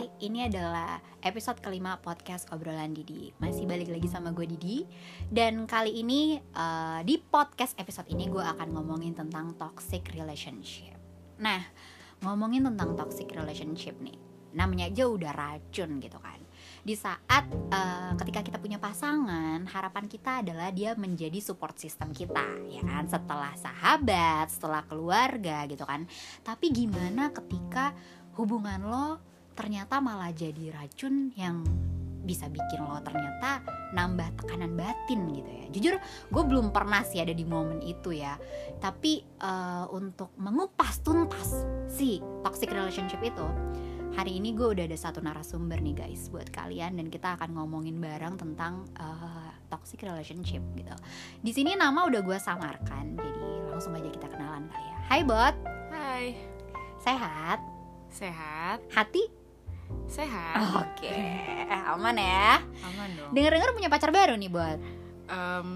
[0.00, 3.36] Hai, ini adalah episode kelima podcast obrolan Didi.
[3.36, 4.88] Masih balik lagi sama gue Didi.
[5.28, 10.96] Dan kali ini uh, di podcast episode ini gue akan ngomongin tentang toxic relationship.
[11.36, 11.60] Nah,
[12.24, 14.16] ngomongin tentang toxic relationship nih,
[14.56, 16.40] namanya aja udah racun gitu kan.
[16.80, 22.56] Di saat uh, ketika kita punya pasangan, harapan kita adalah dia menjadi support system kita,
[22.72, 23.04] ya kan?
[23.04, 26.08] Setelah sahabat, setelah keluarga gitu kan.
[26.40, 27.92] Tapi gimana ketika
[28.40, 29.28] hubungan lo
[29.60, 31.60] ternyata malah jadi racun yang
[32.24, 33.60] bisa bikin lo ternyata
[33.92, 35.66] nambah tekanan batin gitu ya.
[35.68, 35.94] Jujur
[36.32, 38.40] gue belum pernah sih ada di momen itu ya.
[38.80, 43.44] Tapi uh, untuk mengupas tuntas si toxic relationship itu
[44.16, 48.00] hari ini gue udah ada satu narasumber nih guys buat kalian dan kita akan ngomongin
[48.00, 50.96] bareng tentang uh, toxic relationship gitu.
[51.44, 54.96] Di sini nama udah gue samarkan jadi langsung aja kita kenalan kali ya.
[55.04, 55.54] Hai bot.
[55.92, 56.24] Hai.
[57.00, 57.60] Sehat?
[58.10, 58.84] Sehat.
[58.92, 59.39] Hati
[60.06, 61.14] sehat Oke,
[61.70, 62.58] aman ya.
[62.82, 64.78] aman dong Dengar-dengar punya pacar baru nih buat.
[65.26, 65.68] Em,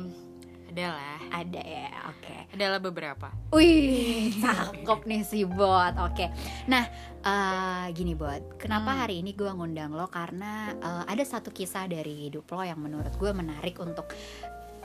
[0.67, 2.35] adalah Ada ya, oke.
[2.51, 5.95] adalah beberapa Wih, cakep nih si bot.
[6.03, 6.35] Oke,
[6.67, 6.83] nah
[7.20, 9.01] eh, gini bot, kenapa Hmm.
[9.01, 13.15] hari ini gue ngundang lo karena eh, ada satu kisah dari hidup lo yang menurut
[13.15, 14.11] gue menarik untuk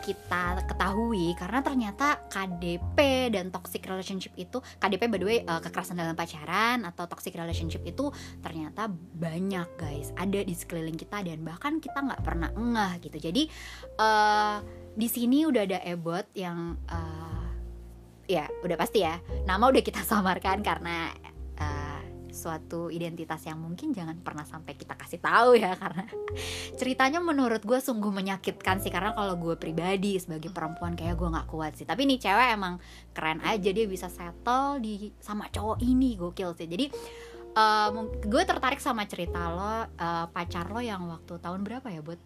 [0.09, 6.01] kita ketahui karena ternyata KDP dan toxic relationship itu KDP by the way eh, kekerasan
[6.01, 8.09] dalam pacaran atau toxic relationship itu
[8.41, 10.09] ternyata banyak guys.
[10.17, 13.29] Ada di sekeliling kita dan bahkan kita nggak pernah ngeh gitu.
[13.29, 13.43] Jadi
[14.01, 14.57] eh
[14.97, 17.45] di sini udah ada Ebot yang eh,
[18.33, 19.21] ya udah pasti ya.
[19.45, 21.13] Nama udah kita samarkan karena
[22.29, 26.05] suatu identitas yang mungkin jangan pernah sampai kita kasih tahu ya karena
[26.79, 31.49] ceritanya menurut gue sungguh menyakitkan sih karena kalau gue pribadi sebagai perempuan kayak gue nggak
[31.49, 31.89] kuat sih.
[31.89, 32.77] Tapi nih cewek emang
[33.11, 36.69] keren aja dia bisa settle di sama cowok ini gokil sih.
[36.69, 36.85] Jadi
[37.57, 42.05] eh, mung- gue tertarik sama cerita lo eh, pacar lo yang waktu tahun berapa ya
[42.05, 42.21] buat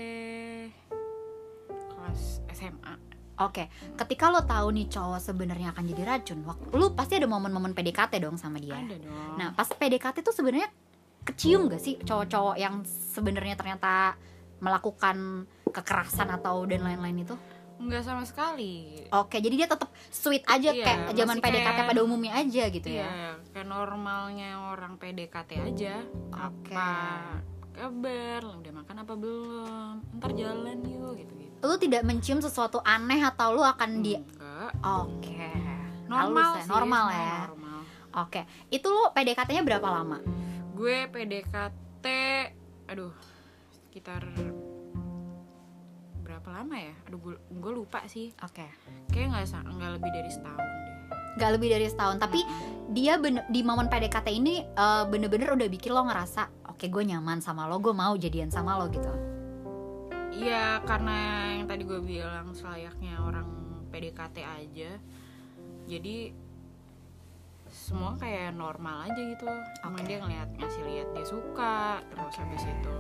[1.68, 2.96] kelas SMA
[3.36, 3.68] Oke,
[4.00, 8.24] ketika lo tahu nih cowok sebenarnya akan jadi racun, waktu lu pasti ada momen-momen PDKT
[8.24, 8.80] dong sama dia.
[8.80, 10.72] ada dong Nah, pas PDKT tuh sebenarnya
[11.22, 14.16] kecium gak sih cowok-cowok yang sebenarnya ternyata
[14.58, 17.36] melakukan kekerasan atau dan lain-lain itu?
[17.76, 22.00] nggak sama sekali Oke, jadi dia tetap sweet aja Iya, kayak zaman PDKT kayak- pada
[22.02, 23.04] umumnya aja gitu ya.
[23.04, 26.08] Iya, kayak normalnya orang PDKT aja.
[26.32, 26.72] Oke.
[26.72, 26.88] Apa
[27.76, 28.40] kabar?
[28.64, 29.94] Udah makan apa belum?
[30.18, 31.60] Ntar jalan yuk gitu-gitu.
[31.60, 34.72] Lu tidak mencium sesuatu aneh atau lu akan di Enggak.
[34.82, 35.52] Oke.
[36.06, 37.38] Normal Halus ya, sih, normal ya.
[37.52, 37.80] Normal.
[38.16, 38.42] Oke,
[38.72, 40.18] itu lu PDKT-nya berapa lama?
[40.72, 42.06] Gue PDKT
[42.86, 43.12] aduh
[43.74, 44.24] sekitar
[46.24, 46.96] berapa lama ya?
[47.10, 48.32] Aduh gue, gue lupa sih.
[48.40, 48.64] Oke.
[49.12, 50.96] Kayak nggak nggak lebih dari setahun deh.
[51.36, 52.40] Gak lebih dari setahun, tapi
[52.96, 57.40] dia bener, di momen PDKT ini eh, bener-bener udah bikin lo ngerasa oke gue nyaman
[57.40, 59.08] sama lo gue mau jadian sama lo gitu.
[60.36, 61.16] Iya karena
[61.56, 63.48] yang tadi gue bilang selayaknya orang
[63.96, 64.92] PDKT aja.
[65.88, 66.36] Jadi
[67.72, 69.48] semua kayak normal aja gitu.
[69.88, 72.98] Emang dia ngeliat ngasih lihat dia suka Terus habis itu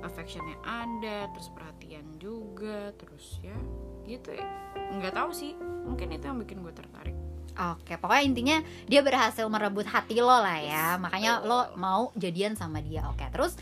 [0.00, 3.58] affectionnya ada Terus perhatian juga Terus ya
[4.08, 4.48] gitu ya.
[4.96, 5.52] Nggak tahu sih
[5.84, 7.25] mungkin itu yang bikin gue tertarik
[7.56, 10.86] oke pokoknya intinya dia berhasil merebut hati lo lah ya.
[11.00, 13.04] Makanya lo mau jadian sama dia.
[13.08, 13.56] Oke terus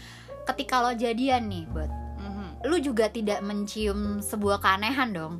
[0.44, 2.68] ketika lo jadian nih buat Mhm.
[2.68, 5.34] lu juga tidak mencium sebuah keanehan dong.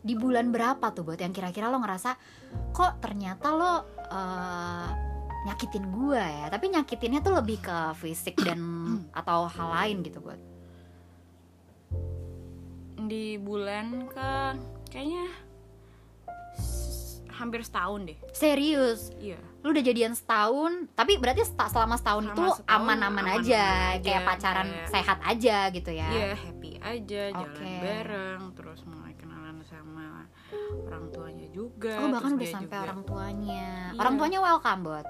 [0.00, 2.16] Di bulan berapa tuh buat yang kira-kira lo ngerasa
[2.72, 3.74] kok ternyata lo
[4.10, 4.88] eh,
[5.44, 6.46] nyakitin gua ya?
[6.48, 8.60] Tapi nyakitinnya tuh lebih ke fisik dan
[9.20, 10.40] atau hal lain gitu buat
[13.00, 14.32] di bulan ke
[14.92, 15.26] kayaknya
[17.40, 22.46] hampir setahun deh serius iya lu udah jadian setahun tapi berarti selama setahun Selama itu
[22.66, 27.72] aman-aman aja aja, kayak pacaran kayak- sehat aja gitu ya Iya happy aja jalan Oke.
[27.78, 30.24] bareng terus mulai kenalan sama
[30.82, 31.92] orang tuanya juga.
[31.96, 33.98] oh bahkan udah sampai juga- orang tuanya Iya.
[33.98, 35.06] orang tuanya welcome buat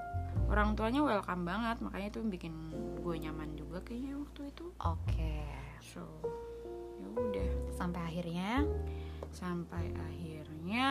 [0.47, 2.53] orang tuanya welcome banget makanya itu bikin
[2.97, 4.65] gue nyaman juga kayaknya waktu itu.
[4.77, 5.35] oke
[5.81, 6.03] So
[6.97, 8.67] ya udah sampai akhirnya
[9.29, 10.89] sampai akhirnya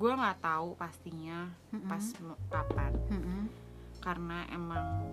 [0.00, 1.84] gue nggak tahu pastinya Mm-mm.
[1.84, 2.04] pas
[2.48, 3.42] kapan Mm-mm.
[4.00, 5.12] karena emang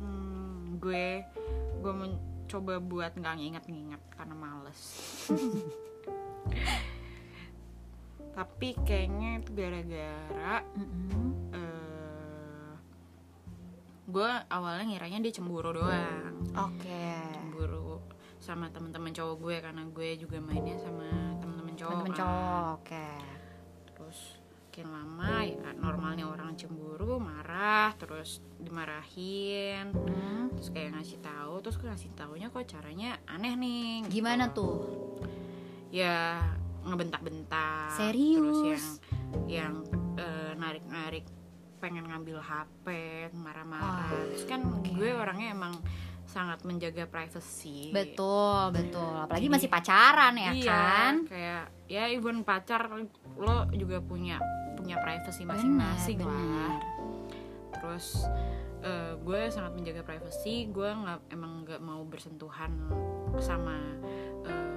[0.00, 1.20] hmm, gue
[1.84, 4.80] gue mencoba buat nggak nginget-nginget karena males
[8.36, 10.56] tapi kayaknya itu gara-gara
[11.52, 12.72] eh,
[14.08, 18.00] gue awalnya ngiranya dia cemburu doang oke cemburu
[18.40, 22.20] sama teman-teman cowok gue karena gue juga mainnya sama teman-teman cowok temen-temen kan.
[22.24, 23.08] cowok oke
[24.14, 24.38] terus
[24.74, 29.90] makin lama ya normalnya orang cemburu marah terus dimarahin.
[29.90, 34.22] Hmm, terus kayak ngasih tahu terus gue ngasih taunya kok caranya aneh nih gitu.
[34.22, 34.82] gimana tuh?
[35.94, 36.42] Ya
[36.86, 38.38] ngebentak-bentak Serius?
[38.38, 38.86] terus
[39.46, 41.26] yang yang eh, narik-narik
[41.78, 42.86] pengen ngambil HP
[43.34, 44.10] marah-marah.
[44.10, 45.74] Wah, terus kan gue orangnya emang
[46.34, 47.94] sangat menjaga privacy.
[47.94, 49.14] Betul betul.
[49.14, 51.14] Apalagi Jadi- masih pacaran ya iya, kan?
[51.30, 52.90] kayak ya even pacar
[53.38, 54.42] lo juga punya
[54.74, 56.82] punya privacy masing-masing lah.
[57.78, 58.26] terus
[58.82, 60.66] eh, gue sangat menjaga privacy.
[60.74, 62.74] Gue nggak emang nggak mau bersentuhan
[63.38, 63.78] sama
[64.42, 64.68] eh,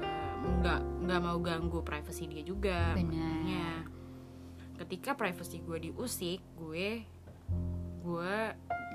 [0.62, 3.83] nggak nggak mau ganggu privacy dia juga makanya
[4.77, 7.03] ketika privacy gue diusik gue
[8.06, 8.36] gue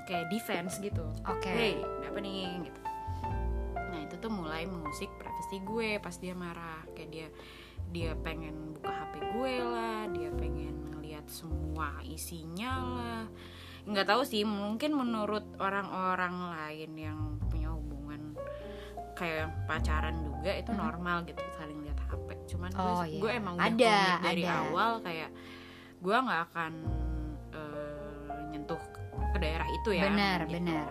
[0.03, 2.81] kayak defense gitu oke hey ada apa nih gitu
[3.75, 7.27] nah itu tuh mulai mengusik privacy gue pas dia marah kayak dia
[7.89, 13.23] dia pengen buka hp gue lah dia pengen ngeliat semua isinya lah
[13.83, 18.33] nggak tahu sih mungkin menurut orang-orang lain yang punya hubungan
[19.13, 20.81] kayak pacaran juga itu Hmm.
[20.81, 23.19] normal gitu saling lihat hp cuman Oh, gue, iya.
[23.19, 24.55] gue emang udah Ada, dari ada.
[24.63, 25.29] awal kayak
[25.99, 26.73] gue nggak akan
[29.33, 30.53] ke daerah itu ya Benar, gitu.
[30.61, 30.87] benar.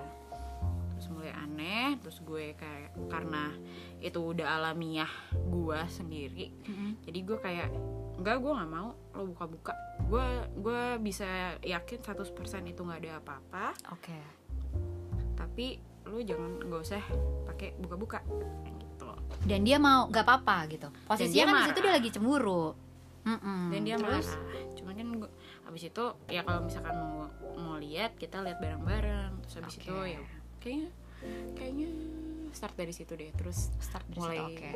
[0.92, 3.54] terus mulai aneh terus gue kayak karena
[3.98, 7.02] itu udah alamiah gue sendiri Mm-mm.
[7.02, 7.68] jadi gue kayak
[8.18, 9.72] enggak gue nggak mau lo buka-buka
[10.04, 10.26] gue
[10.58, 11.26] gue bisa
[11.60, 12.30] yakin 100%
[12.66, 14.18] itu nggak ada apa-apa oke
[15.34, 17.02] tapi lu jangan nggak usah
[17.46, 18.18] pakai buka-buka
[18.78, 19.10] gitu
[19.46, 22.74] dan dia mau nggak apa-apa gitu posisinya kan di situ dia lagi cemburu
[23.22, 23.70] Mm-mm.
[23.70, 24.26] dan dia Terus?
[24.34, 24.42] marah
[24.74, 25.30] cuman kan gua,
[25.72, 29.40] abis itu ya kalau misalkan mau mau lihat kita lihat bareng-bareng.
[29.48, 29.84] Terus abis Oke.
[29.88, 30.20] itu ya
[30.60, 30.90] kayaknya
[31.56, 31.88] kayaknya
[32.52, 33.32] start dari situ deh.
[33.32, 34.70] Terus start dari mulai situ, oke.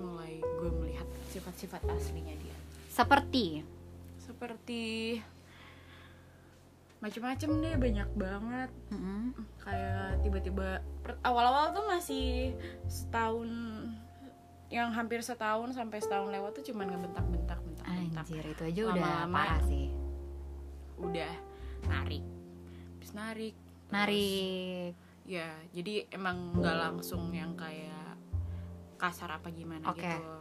[0.00, 2.56] mulai gue melihat sifat-sifat aslinya dia.
[2.88, 3.60] Seperti?
[4.16, 4.84] Seperti
[6.98, 8.70] macem-macem deh banyak banget.
[8.90, 9.36] Mm-mm.
[9.62, 10.80] kayak tiba-tiba
[11.20, 12.56] awal-awal tuh masih
[12.88, 13.52] setahun
[14.72, 18.24] yang hampir setahun sampai setahun lewat tuh cuman ngebentak-bentak bentak-bentak.
[18.24, 20.07] Anjir itu aja udah Lama-lama parah sih
[20.98, 21.32] udah
[21.86, 22.24] narik.
[22.94, 24.92] Habis narik terus- narik.
[25.28, 28.16] Ya jadi emang nggak langsung yang kayak
[28.96, 30.02] kasar apa gimana Oke.
[30.02, 30.34] gitu.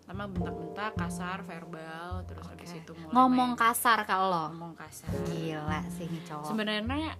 [0.00, 2.58] Pertama bentak-bentak kasar verbal terus Oke.
[2.58, 4.50] habis itu mulai ngomong main- kasar lo?
[4.50, 5.12] Ngomong kasar.
[5.28, 6.46] Gila sih ini cowok.
[6.50, 7.14] Sebenarnya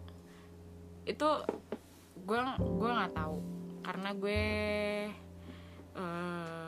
[1.04, 1.28] itu
[2.19, 3.36] gue gue nggak tahu.
[3.81, 4.43] Karena gue
[5.93, 6.66] eh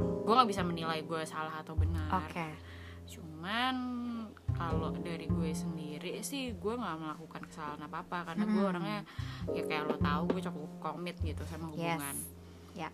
[0.00, 2.10] gue nggak bisa menilai gue salah atau benar.
[2.16, 2.48] Oke.
[3.06, 3.76] Cuman
[4.52, 8.70] kalau dari gue sendiri sih gue nggak melakukan kesalahan apa apa karena gue Mm-mm.
[8.70, 9.00] orangnya
[9.48, 11.98] ya kayak lo tahu gue cukup komit gitu sama Yes.
[11.98, 12.16] hubungan
[12.72, 12.88] Ya.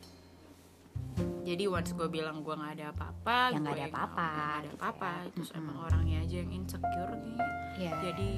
[1.40, 4.76] Jadi once gue bilang gue nggak ada apa-apa Ya, nggak ada apa-apa, nggak ada gitu
[4.76, 5.30] apa-apa ya.
[5.32, 5.60] terus Mm-mm.
[5.60, 7.46] emang orangnya aja yang insecure kayaknya
[7.78, 7.92] Iya.
[8.02, 8.30] jadi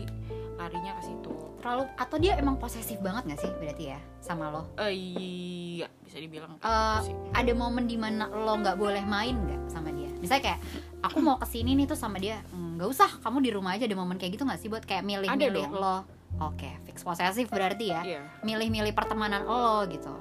[0.55, 4.63] larinya ke situ terlalu atau dia emang posesif banget gak sih berarti ya sama lo
[4.79, 6.69] Eh, iya bisa dibilang gitu
[7.03, 7.15] sih.
[7.31, 10.61] ada momen di mana lo nggak boleh main nggak sama dia misalnya kayak
[11.01, 13.85] aku mau ke sini nih tuh sama dia "Hmm, nggak usah kamu di rumah aja
[13.85, 16.05] ada momen kayak gitu nggak sih buat kayak milih-milih lo
[16.39, 18.23] oke fix posesif berarti ya Iya.
[18.43, 20.13] milih-milih pertemanan lo gitu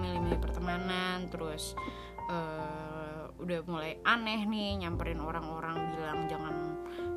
[0.00, 0.55] milih-milih pertemanan
[1.30, 1.78] terus
[2.26, 6.54] eh, udah mulai aneh nih nyamperin orang-orang bilang jangan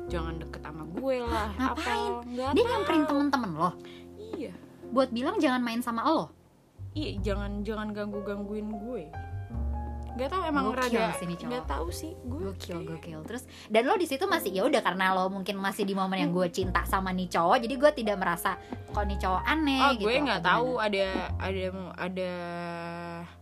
[0.06, 2.12] jangan deket sama gue lah Ngapain?
[2.22, 2.68] apa dia tahu.
[2.70, 3.70] nyamperin temen-temen lo?
[4.36, 4.52] Iya.
[4.90, 6.30] Buat bilang jangan main sama lo?
[6.92, 9.06] Iya jangan jangan ganggu gangguin gue.
[10.10, 11.48] Nggak tahu emang Gokil rada sih nih cowok.
[11.54, 13.20] nggak tahu sih gue gokil gokil.
[13.30, 16.34] Terus dan lo di situ masih ya udah karena lo mungkin masih di momen yang
[16.34, 18.58] gue cinta sama nih cowok jadi gue tidak merasa
[18.90, 20.10] kok nih cowok aneh oh gitu.
[20.10, 21.06] gue nggak apa tahu ada
[21.38, 21.64] ada
[21.94, 22.30] ada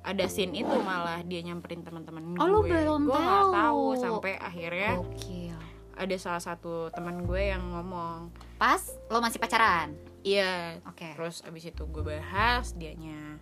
[0.08, 2.48] ada scene itu malah dia nyamperin teman-teman Oh, gue.
[2.48, 3.48] lu belum gue tahu.
[3.52, 5.58] tahu sampai akhirnya gokil.
[5.94, 8.32] ada salah satu teman gue yang ngomong.
[8.56, 9.92] Pas lo masih pacaran?
[10.20, 10.80] Iya.
[10.84, 11.12] Oke.
[11.12, 13.36] Terus abis itu gue bahas dianya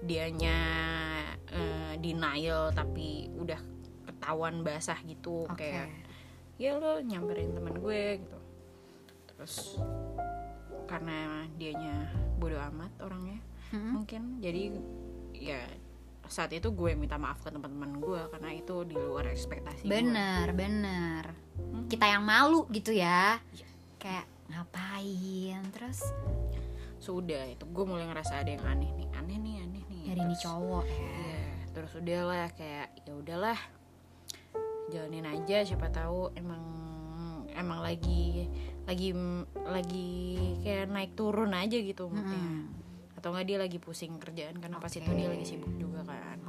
[0.00, 0.58] dianya
[1.48, 3.58] eh, denial tapi udah
[4.04, 5.56] ketahuan basah gitu oke.
[5.56, 5.88] kayak
[6.56, 8.38] ya lo nyamperin teman gue gitu.
[9.28, 9.78] Terus
[10.84, 11.18] karena
[11.54, 13.38] dianya bodo amat orangnya
[13.70, 13.92] Mm-mm.
[13.96, 14.22] mungkin.
[14.38, 14.62] Jadi
[15.32, 15.62] ya
[16.32, 19.92] saat itu gue minta maaf ke teman-teman gue karena itu di luar ekspektasi gue.
[19.92, 21.86] bener bener Mhm.
[21.86, 23.68] kita yang malu gitu ya Iya.
[23.98, 26.00] kayak ngapain terus
[26.98, 30.34] sudah itu gue mulai ngerasa ada yang aneh nih aneh nih aneh nih dari ini
[30.34, 33.58] cowok ya Iya, terus udahlah kayak ya udahlah
[34.88, 36.62] jalanin aja siapa tahu emang
[37.52, 38.48] emang lagi
[38.82, 39.12] lagi
[39.62, 40.10] lagi
[40.60, 42.60] kayak naik turun aja gitu moodnya Mm-mm.
[43.22, 44.98] Atau enggak dia lagi pusing kerjaan karena pas Oke.
[44.98, 46.42] itu dia lagi sibuk juga kan.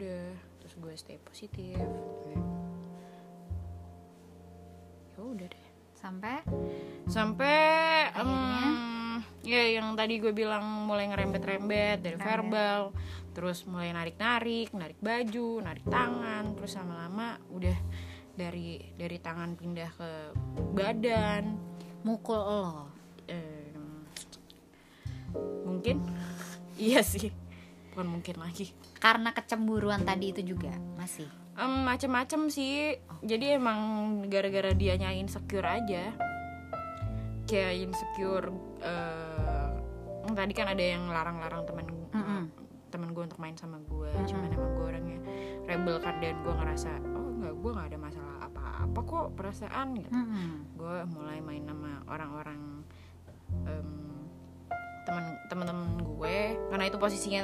[0.00, 1.76] Udah terus gue stay positif.
[5.12, 5.66] Ya udah deh.
[5.92, 6.40] Sampai?
[7.04, 7.60] Sampai
[8.16, 8.64] Akhirnya?
[8.64, 12.96] em, ya yang tadi gue bilang mulai ngerembet-rembet dari verbal
[13.36, 17.76] terus mulai narik-narik narik baju narik tangan terus lama-lama udah
[18.32, 20.10] dari dari tangan pindah ke
[20.72, 21.60] badan.
[22.08, 22.99] Mukul lo
[25.80, 25.96] mungkin.
[26.80, 27.28] Iya sih.
[27.92, 28.72] Bukan mungkin lagi.
[28.96, 31.28] Karena kecemburuan tadi itu juga masih.
[31.52, 32.96] Em, macem-macem sih.
[33.20, 33.80] Jadi emang
[34.32, 36.08] gara-gara dia nyain insecure aja.
[37.44, 38.48] Kayak insecure
[40.30, 42.42] yang tadi kan ada yang larang-larang temen Mm-mm.
[42.86, 45.18] temen gue untuk main sama gue cuman emang gue orangnya
[45.66, 50.10] rebel kan dan gue ngerasa oh nggak gue nggak ada masalah apa-apa kok perasaan gitu.
[50.14, 50.50] Mm-mm.
[50.78, 52.60] gue mulai main sama orang-orang
[53.66, 53.90] em,
[55.10, 56.38] teman teman-teman gue
[56.70, 57.42] karena itu posisinya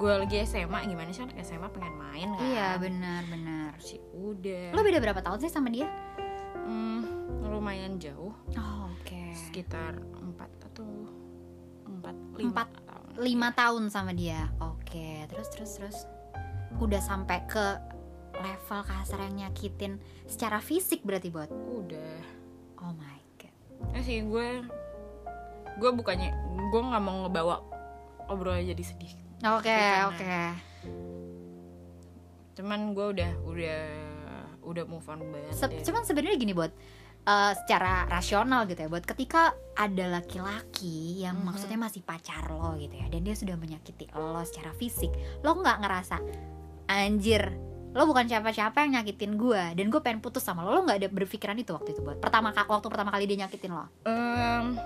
[0.00, 2.48] gue lagi SMA gimana sih anak SMA pengen main kan?
[2.48, 4.72] Iya benar-benar sih udah.
[4.72, 5.84] Lo beda berapa tahun sih sama dia?
[6.64, 7.04] Hmm,
[7.44, 8.32] lumayan jauh.
[8.56, 9.22] Oh, oke.
[9.36, 10.88] Sekitar empat atau
[11.84, 13.08] empat lima tahun.
[13.20, 14.48] lima tahun sama dia.
[14.64, 15.98] Oke terus terus terus.
[16.80, 17.76] Udah sampai ke
[18.32, 22.16] level kasar yang nyakitin secara fisik berarti buat udah.
[22.80, 23.52] Oh my god.
[23.92, 24.64] Ya sih gue
[25.74, 26.30] gue bukannya
[26.68, 27.56] gue nggak mau ngebawa
[28.26, 29.12] obrolan jadi sedih.
[29.42, 30.34] Oke Karena- oke.
[32.52, 33.80] Cuman gue udah udah
[34.62, 35.82] udah move on banget Se- deh.
[35.82, 36.70] cuman sebenarnya gini buat
[37.22, 41.44] eh, secara rasional gitu ya buat ketika ada laki-laki yang Mhm.
[41.44, 45.10] maksudnya masih pacar lo gitu ya dan dia sudah menyakiti lo secara fisik
[45.40, 46.16] lo nggak ngerasa
[46.88, 47.42] anjir
[47.90, 50.72] lo bukan siapa-siapa yang nyakitin gue dan gue pengen putus sama lo.
[50.72, 53.84] Lo nggak ada berpikiran itu waktu itu buat pertama waktu pertama kali dia nyakitin lo?
[54.02, 54.78] Em,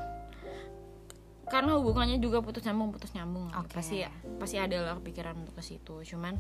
[1.47, 3.71] karena hubungannya juga putus nyambung putus nyambung Oke.
[3.73, 4.03] pasti
[4.37, 6.35] pasti ada lah kepikiran untuk ke situ cuman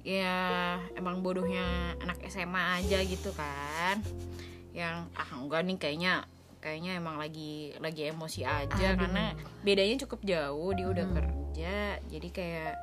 [0.00, 0.36] ya
[0.94, 4.00] emang bodohnya anak SMA aja gitu kan
[4.72, 6.12] yang ah enggak nih kayaknya
[6.60, 9.00] kayaknya emang lagi lagi emosi aja Aduh.
[9.00, 9.24] karena
[9.60, 11.16] bedanya cukup jauh dia udah Hmm.
[11.16, 12.74] kerja jadi kayak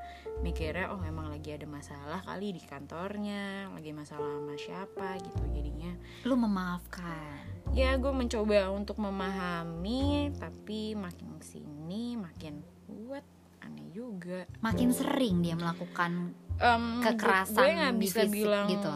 [0.44, 5.92] mikirnya oh emang lagi ada masalah kali di kantornya lagi masalah sama siapa gitu jadinya.
[6.24, 7.42] Lo memaafkan?
[7.74, 13.26] Ya gue mencoba untuk memahami tapi makin sini makin buat
[13.66, 14.46] aneh juga.
[14.62, 18.94] Makin sering dia melakukan Em, Kekerasan gue nggak di bisa fisik bilang gitu.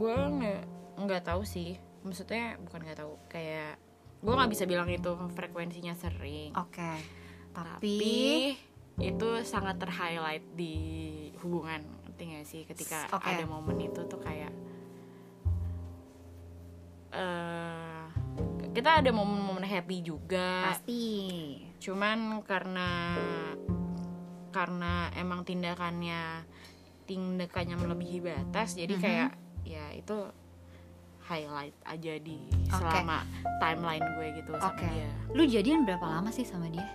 [0.00, 0.62] gue nggak
[1.04, 1.76] nggak tahu sih.
[2.00, 3.76] Maksudnya bukan nggak tahu kayak
[4.24, 6.56] gue nggak bisa bilang itu frekuensinya sering.
[6.56, 8.16] Oke tapi, tapi
[8.98, 10.74] itu sangat terhighlight di
[11.40, 13.24] hubungan ngerti gak sih ketika Oke.
[13.24, 14.52] ada momen itu tuh kayak
[17.12, 18.02] eh
[18.72, 22.88] kita ada momen-momen happy juga pasti cuman karena
[24.48, 26.44] karena emang tindakannya
[27.04, 29.02] tindakannya melebihi batas jadi Mhm.
[29.02, 29.30] kayak
[29.64, 30.16] ya itu
[31.22, 32.80] highlight aja di Oke.
[32.80, 33.24] selama
[33.60, 34.86] timeline gue gitu sama Oke.
[34.86, 36.88] dia lu jadian berapa lama sih sama dia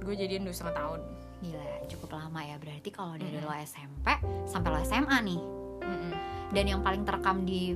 [0.00, 1.00] gue jadian dua setengah tahun
[1.40, 2.60] Gila, cukup lama ya.
[2.60, 3.48] Berarti kalau dari Mm-mm.
[3.48, 4.06] lo SMP
[4.44, 5.40] sampai lo SMA nih.
[5.80, 6.12] Mm-mm.
[6.52, 7.72] Dan yang paling terekam di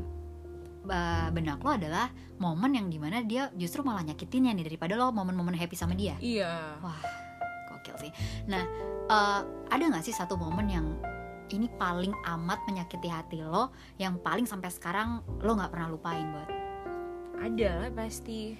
[0.84, 5.08] uh, benak lo adalah momen yang di mana dia justru malah nyakitinnya nih daripada lo
[5.16, 6.12] momen-momen happy sama dia.
[6.20, 7.00] iya Wah,
[7.72, 8.12] gokil sih.
[8.52, 8.68] Nah,
[9.08, 9.40] uh,
[9.72, 10.86] ada nggak sih satu momen yang
[11.48, 16.48] ini paling amat menyakiti hati lo, yang paling sampai sekarang lo nggak pernah lupain buat
[17.44, 18.56] ada lah pasti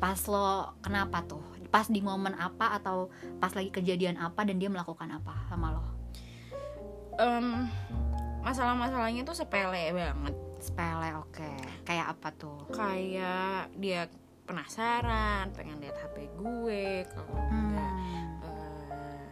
[0.00, 1.51] pas lo kenapa tuh?
[1.72, 3.08] Pas di momen apa atau
[3.40, 5.82] pas lagi kejadian apa dan dia melakukan apa sama lo?
[7.16, 7.66] Em,
[8.40, 11.48] masalah-masalahnya tuh sepele banget Sepele, oke.
[11.82, 12.60] Kayak apa tuh?
[12.70, 14.06] kayak dia
[14.42, 18.42] penasaran pengen lihat hp gue kalau enggak Hmm.
[18.42, 19.26] eh,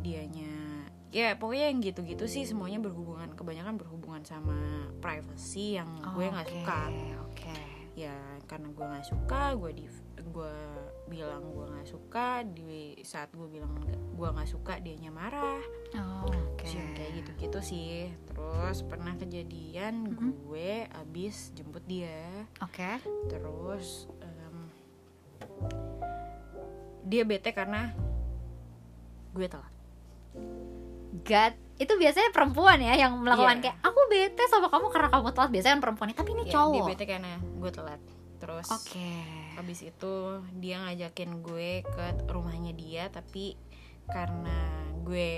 [0.00, 0.56] dianya
[1.08, 4.56] ya pokoknya yang gitu-gitu sih semuanya berhubungan kebanyakan berhubungan sama
[4.98, 6.80] privacy yang gue nggak Oke, suka
[7.28, 7.56] Oke.
[7.94, 9.84] ya karena gue nggak suka gue di
[10.18, 10.56] gue
[11.08, 12.68] bilang gue nggak suka di
[13.00, 13.72] saat gue bilang
[14.12, 15.58] gue nggak suka dianya marah
[15.94, 16.28] Oh,
[16.62, 17.92] yang kayak gitu-gitu sih
[18.24, 20.30] terus pernah kejadian Mhm.
[20.38, 23.00] gue abis jemput dia Oke.
[23.26, 24.56] terus em,
[27.02, 27.90] dia bete karena
[29.30, 29.72] gue telat
[31.18, 33.62] God, itu biasanya perempuan ya yang melakukan Iya.
[33.64, 35.50] kayak aku bete sama kamu karena kamu telat.
[35.50, 36.86] Biasanya kan perempuan tapi ini Ya, dia cowok.
[36.86, 38.00] bete karena gue telat
[38.38, 39.12] terus Oke.
[39.58, 40.14] Habis itu
[40.62, 43.58] dia ngajakin gue ke rumahnya dia tapi
[44.06, 44.54] karena
[45.02, 45.30] gue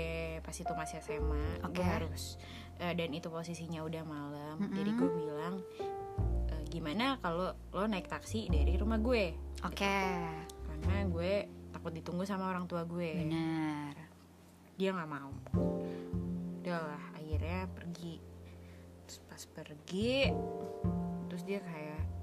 [0.45, 1.81] pas itu masih SMA Oke.
[1.81, 2.37] gue harus
[2.77, 4.77] eh, dan itu posisinya udah malam Mm-mm.
[4.77, 5.55] jadi gue bilang
[6.53, 9.33] "Eh, gimana kalau lo naik taksi dari rumah gue
[9.65, 9.97] Oke.
[10.69, 11.33] karena gue
[11.73, 13.95] takut ditunggu sama orang tua gue Benar.
[14.77, 15.33] dia nggak mau
[16.61, 18.21] udahlah akhirnya pergi
[19.09, 20.29] terus pas pergi
[21.25, 22.20] terus dia kayak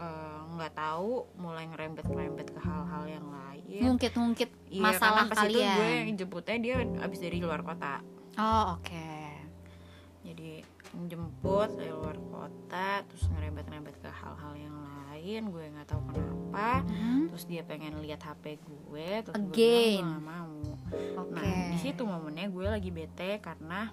[0.00, 3.80] eh, nggak tahu mulai ngerembet ngerembet ke hal-hal yang lain.
[3.84, 5.76] Ngungkit-ngungkit Iya, masalah pas itu kalian.
[5.76, 8.00] gue jemputnya dia abis dari luar kota.
[8.34, 9.12] Oh oke.
[10.20, 16.82] Jadi menjemput dari luar kota terus ngerembet-ngerembet ke hal-hal yang lain gue nggak tahu kenapa.
[16.82, 17.30] Mhm.
[17.30, 20.02] terus dia pengen lihat HP gue terus gue Again.
[20.02, 20.58] "Gua nggak mau.
[21.22, 21.30] Oke.
[21.30, 23.86] nah di situ momennya gue lagi bete karena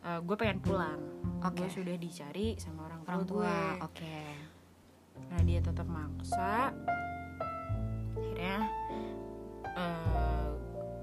[0.00, 0.96] eh, gue pengen pulang.
[1.44, 1.60] Oke.
[1.60, 3.84] gue sudah dicari sama orang, orang tua tua gue.
[3.84, 4.16] oke
[5.28, 6.72] nah dia tetap maksa.
[8.16, 8.56] Akhirnya
[9.70, 10.46] eh,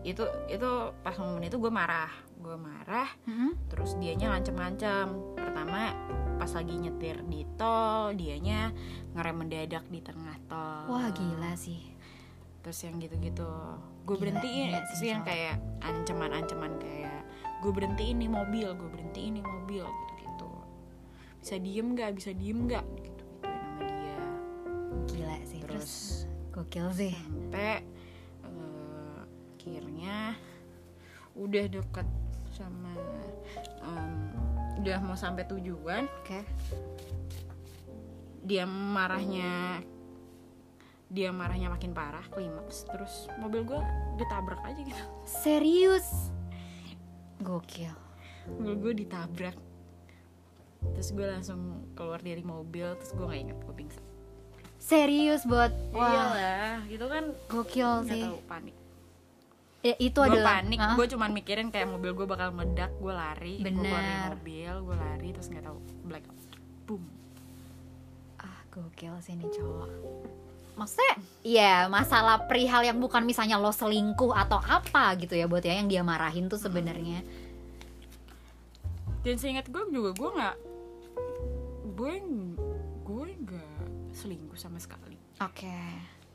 [0.04, 0.70] itu itu
[1.02, 2.10] pas momen itu gue marah.
[2.38, 3.68] Gue marah Mhm.
[3.68, 5.36] terus dianya ngancem-ngancem.
[5.36, 5.92] Pertama
[6.38, 8.72] pas lagi nyetir di tol dianya
[9.12, 10.86] ngerem mendadak di tengah tol.
[10.90, 11.82] Wah gila sih.
[12.62, 13.48] Terus yang gitu-gitu
[14.04, 14.72] gue berhentiin.
[14.72, 17.28] terus yang kayak ancaman-ancaman kayak
[17.60, 20.52] gue berhentiin nih mobil gue berhentiin nih mobil gitu-gitu.
[21.42, 22.12] Bisa diem nggak?
[22.14, 22.86] Bisa diem nggak?
[23.02, 23.17] gitu
[25.06, 25.60] gila sih.
[25.62, 25.94] Terus, terus
[26.54, 27.14] gokil sih.
[27.14, 27.86] sampai
[28.46, 29.22] eh,
[29.58, 30.34] akhirnya
[31.38, 32.08] udah deket
[32.50, 32.94] sama
[33.86, 34.34] em,
[34.82, 36.10] udah mau sampai tujuan.
[36.24, 36.42] Oke.
[38.48, 39.84] Dia marahnya
[41.08, 42.88] dia marahnya makin parah klimaks.
[42.90, 43.80] Terus mobil gue
[44.18, 45.04] ditabrak aja gitu.
[45.28, 46.34] Serius?
[47.44, 47.94] Gokil.
[48.58, 49.58] Mobil gue ditabrak.
[50.96, 54.17] Terus gue langsung keluar dari mobil terus gue nggak inget gue pingsan
[54.80, 56.10] serius buat wah.
[56.10, 58.24] Iyalah gitu kan gokil sih.
[58.24, 58.76] tahu panik.
[59.86, 63.14] Ya, itu gue adalah panik Ah, gue cuman mikirin kayak mobil gue bakal meledak gue
[63.14, 64.30] lari gue keluar dari Bener.
[64.36, 66.40] mobil gue lari terus nggak tahu blackout.
[66.90, 67.04] Boom.
[68.42, 69.92] Ah gokil sih ini cowok.
[70.78, 75.78] Maksudnya ya masalah perihal yang bukan misalnya lo selingkuh atau apa gitu ya buat ya
[75.78, 77.22] yang dia marahin tuh sebenarnya.
[79.26, 80.56] Dan seingat gue juga gue nggak
[81.98, 82.14] gue
[84.28, 85.16] selingkuh sama sekali.
[85.40, 85.72] Oke.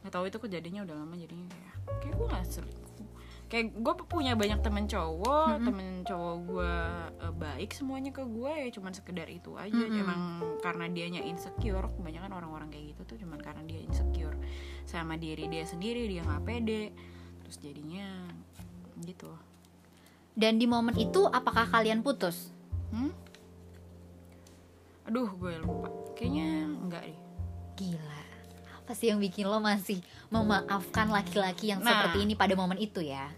[0.00, 3.10] Nggak tahu itu kejadiannya udah lama jadinya kayak kayak gue nggak selingkuh.
[3.52, 5.66] Kayak gue punya banyak temen cowok Mm-mm.
[5.68, 6.74] temen cowok gue
[7.20, 9.76] eh, baik semuanya ke gue ya cuman sekedar itu aja.
[9.76, 10.00] Mm-mm.
[10.00, 10.20] emang
[10.64, 14.40] karena dianya insecure kebanyakan orang-orang kayak gitu tuh cuman karena dia insecure
[14.88, 16.96] sama diri dia sendiri dia nggak pede.
[17.44, 18.08] Terus jadinya
[19.04, 19.36] gitu.
[20.32, 22.48] Dan di momen itu apakah kalian putus?
[22.88, 23.12] Hmm?
[25.02, 25.90] aduh gue lupa.
[26.14, 26.48] Kayaknya
[27.82, 28.22] gila.
[28.78, 31.90] Apa sih yang bikin lo masih memaafkan laki-laki yang Nah.
[31.90, 33.30] seperti ini pada momen itu ya?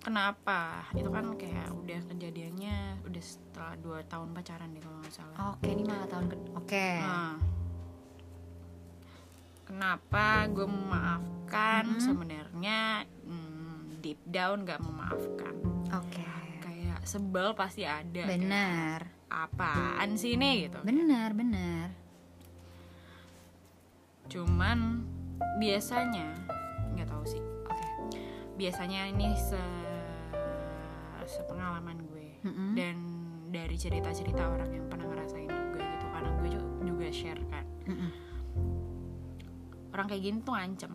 [0.00, 0.88] Kenapa?
[0.96, 5.36] Itu kan kayak udah kejadiannya udah setelah dua tahun pacaran deh kalau nggak salah.
[5.52, 6.88] Oke ini malah tahun ke oke.
[7.04, 7.36] Nah,
[9.68, 11.84] kenapa gue memaafkan?
[11.84, 12.00] Mhm.
[12.00, 12.80] sebenarnya
[13.26, 15.54] hmm, deep down gak memaafkan.
[15.92, 16.24] Oke.
[16.60, 19.10] Kayak sebel pasti ada benar.
[19.28, 20.80] apaan sih ini gitu.
[20.80, 21.92] Benar benar
[24.30, 25.02] cuman
[25.58, 26.30] biasanya
[26.94, 27.86] nggak tahu sih oke
[28.54, 29.58] biasanya ini se
[31.26, 32.74] sepengalaman gue Mm-mm.
[32.74, 32.96] dan
[33.46, 38.10] dari cerita-cerita orang yang pernah ngerasain juga gitu karena gue ju- juga share kan Mm-mm.
[39.90, 40.92] orang kayak gini tuh ngancem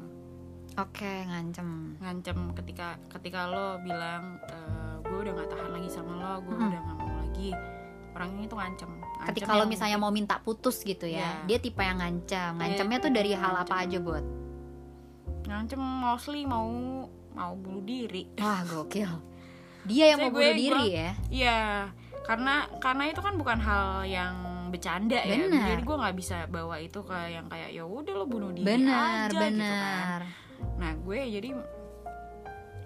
[0.75, 1.67] oke ngancem
[1.99, 4.57] ngancem ketika ketika lo bilang e,
[5.01, 6.63] gue udah nggak tahan lagi sama lo gue Mm.
[6.65, 6.94] udah nggak mau lagi
[8.15, 11.29] orang ini tuh ngancem Ngancem ketika yang- misalnya mau minta putus gitu ya Iya.
[11.45, 13.83] dia tipe yang ngancam ngancamnya tuh dari hal apa ngancem.
[13.85, 14.25] aja buat
[15.45, 16.67] ngancem mostly mau
[17.31, 19.11] mau bunuh diri wah gokil
[19.83, 21.59] dia yang Saya mau gue- bunuh diri gue- ya Iya,
[22.23, 24.33] karena karena itu kan bukan hal yang
[24.65, 25.45] bercanda ya.
[25.45, 25.67] Benar.
[25.69, 29.29] Jadi gue nggak bisa bawa itu ke yang kayak ya udah lo bunuh diri benar
[29.29, 30.21] aja gitu kan.
[30.75, 31.49] Nah gue jadi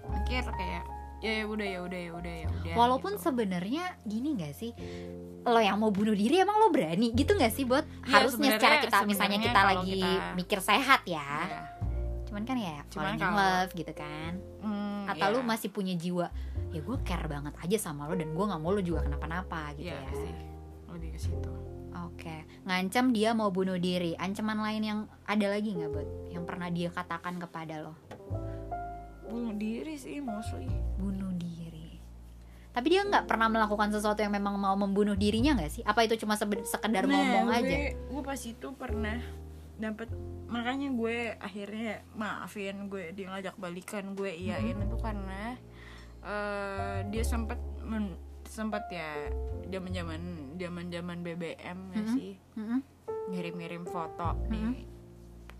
[0.06, 0.84] mikir kayak
[1.20, 2.74] ya ya udah ya udah ya udah ya udah.
[2.74, 3.22] walaupun gitu.
[3.22, 4.72] sebenarnya gini gak sih
[5.42, 8.76] lo yang mau bunuh diri emang lo berani gitu gak sih buat Iya, harusnya secara
[8.78, 11.60] kita misalnya kita lagi kita- mikir sehat ya Iya.
[12.24, 15.34] cuman kan ya Cuman kalau- love gitu kan Hmm, atau iya.
[15.34, 16.28] lu masih punya jiwa
[16.68, 19.88] ya gue care banget aja sama lo dan gue nggak mau lo juga kenapa-napa gitu
[19.88, 20.32] Iya ya sih
[20.88, 21.52] lebih ke situ.
[21.92, 26.68] oke ngancam dia mau bunuh diri ancaman lain yang ada lagi nggak buat yang pernah
[26.68, 27.92] dia katakan kepada lo
[29.30, 30.66] Bunuh diri sih mostly.
[30.96, 31.96] bunuh diri
[32.70, 36.14] tapi dia nggak pernah melakukan sesuatu yang memang mau membunuh dirinya nggak sih apa itu
[36.16, 39.18] cuma sekedar ngomong gue, aja Gue pas itu pernah
[39.74, 40.06] dapat
[40.46, 44.86] makanya gue akhirnya maafin gue dia ngajak balikan gue iyain Mm-hmm.
[44.86, 45.42] itu karena
[46.20, 47.58] eh, dia sempat
[48.44, 49.30] sempat ya
[49.66, 50.20] zaman zaman
[50.54, 52.12] zaman zaman BBM ya Mhm.
[52.12, 52.80] sih Mm-mm.
[53.30, 54.86] ngirim ngirim foto nih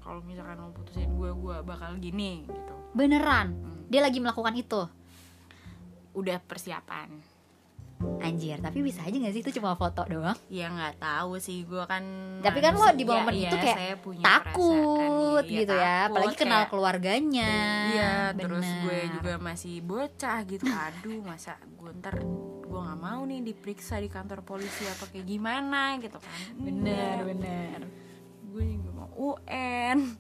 [0.01, 3.85] kalau misalkan mau putusin gue gue bakal gini gitu beneran Hmm.
[3.87, 4.83] dia lagi melakukan itu
[6.13, 7.09] udah persiapan
[8.01, 10.33] Anjir, tapi bisa aja gak sih itu cuma foto doang?
[10.49, 12.01] ya nggak tahu sih gue kan
[12.41, 16.09] Tapi kan lo di momen ya, itu kayak saya punya Takut iya, gitu ya, takut,
[16.11, 17.53] apalagi kenal kayak- keluarganya.
[17.91, 18.81] Iya, terus Bener.
[18.81, 20.65] gue juga masih bocah gitu.
[20.65, 22.17] Aduh, masa gue ntar
[22.63, 26.41] gue nggak mau nih diperiksa di kantor polisi apa kayak gimana gitu kan?
[26.57, 27.29] bener Enggak.
[27.29, 27.81] bener.
[28.51, 29.99] Gue juga mau UN.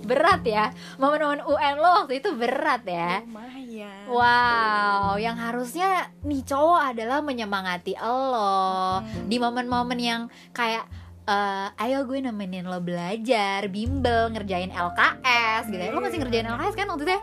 [0.00, 3.22] Berat ya, momen-momen UN lo waktu itu berat ya.
[3.22, 4.10] Lumayan.
[4.10, 9.30] Wow, yang harusnya nih cowok adalah menyemangati lo Hmm.
[9.30, 10.82] di momen-momen yang kayak
[11.30, 15.94] eh, ayo gue nemenin lo belajar, bimbel, ngerjain LKS gitu ya.
[15.94, 17.22] Lo masih ngerjain LKS kan waktu itu ya?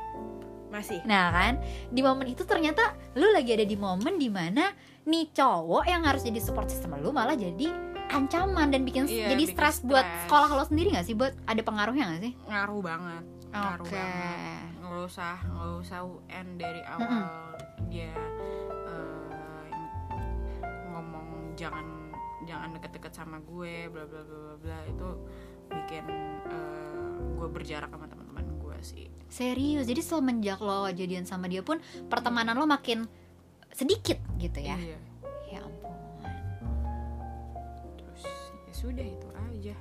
[0.72, 1.00] Masih.
[1.04, 1.54] Nah kan,
[1.92, 4.72] di momen itu ternyata lu lagi ada di momen di mana
[5.04, 7.68] nih cowok yang harus jadi support system lu malah jadi
[8.10, 11.15] ancaman dan bikin Iya, jadi bikin stres buat sekolah lo sendiri gak sih?
[11.15, 12.34] Buat ada pengaruhnya gak sih?
[12.48, 13.24] Ngaruh banget.
[13.52, 13.96] Ngaruh Oke.
[13.96, 14.65] banget.
[14.88, 17.24] Nggak usah, nggak usah UN dari awal
[17.88, 18.12] dia
[18.88, 19.72] eh,
[20.91, 21.86] ngomong jangan
[22.48, 25.10] jangan deket-deket sama gue, bla bla bla bla bla itu
[25.67, 26.06] bikin
[26.48, 29.08] eh, gue berjarak sama teman-teman gue sih.
[29.28, 33.08] Serius, jadi semenjak lo jadian sama dia pun pertemanan lo makin
[33.76, 34.80] sedikit gitu ya?
[34.80, 34.98] Iya.
[38.78, 39.76] Sudah itu aja.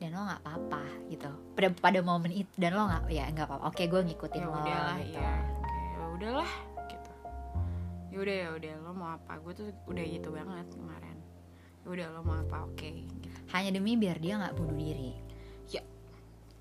[0.00, 1.30] Dan lo nggak apa-apa gitu.
[1.52, 3.64] Pada pada momen itu dan lo nggak ya nggak apa-apa.
[3.68, 4.56] Oke, gue ngikutin Ya lo.
[4.56, 5.20] udahlah gitu.
[5.20, 5.20] ya.
[5.20, 5.40] Kayak
[5.92, 6.50] ya udahlah
[6.88, 7.10] gitu.
[8.10, 9.32] Ya udah ya udah lo mau apa?
[9.38, 11.16] Gue tuh udah gitu banget kemarin.
[11.84, 12.56] Ya udah lo mau apa?
[12.66, 13.28] Oke gitu.
[13.52, 15.12] Hanya demi biar dia nggak bunuh diri.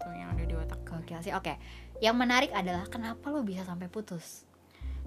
[0.02, 0.98] Tuh yang ada di otak gue.
[0.98, 1.30] Gokil sih.
[1.32, 1.62] Oke.
[2.02, 4.50] Yang menarik adalah kenapa lo bisa sampai putus?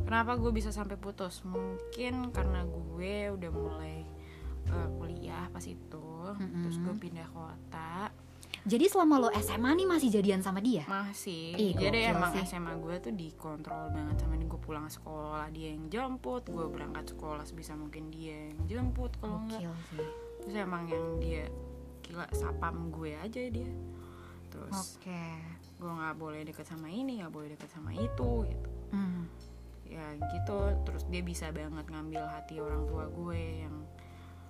[0.07, 1.43] Kenapa gue bisa sampai putus?
[1.43, 4.07] Mungkin karena gue udah mulai
[4.67, 8.09] eh, kuliah pas itu, terus gue pindah kota,
[8.65, 10.89] Jadi selama lo SMA nih masih jadian sama dia?
[10.89, 11.53] masih.
[11.53, 12.49] Ih, Jadi emang sih.
[12.49, 14.49] SMA gue tuh dikontrol banget sama dia.
[14.49, 19.13] Gue pulang sekolah dia yang jemput, gue berangkat sekolah sebisa mungkin dia yang jemput.
[19.21, 20.01] Kalau enggak, sih.
[20.41, 21.45] terus emang yang dia
[22.01, 23.69] gila sapam gue aja dia.
[24.49, 25.25] Terus Oke.
[25.77, 28.71] gue nggak boleh deket sama ini, nggak boleh deket sama itu gitu.
[28.93, 29.29] Hmm.
[29.85, 30.01] ya
[30.33, 33.75] gitu terus dia bisa banget ngambil hati orang tua gue yang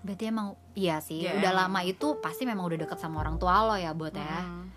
[0.04, 1.24] Berarti emang iya sih.
[1.24, 4.44] Ya, udah lama itu pasti memang udah deket sama orang tua lo ya, Bot ya.
[4.44, 4.68] Mm,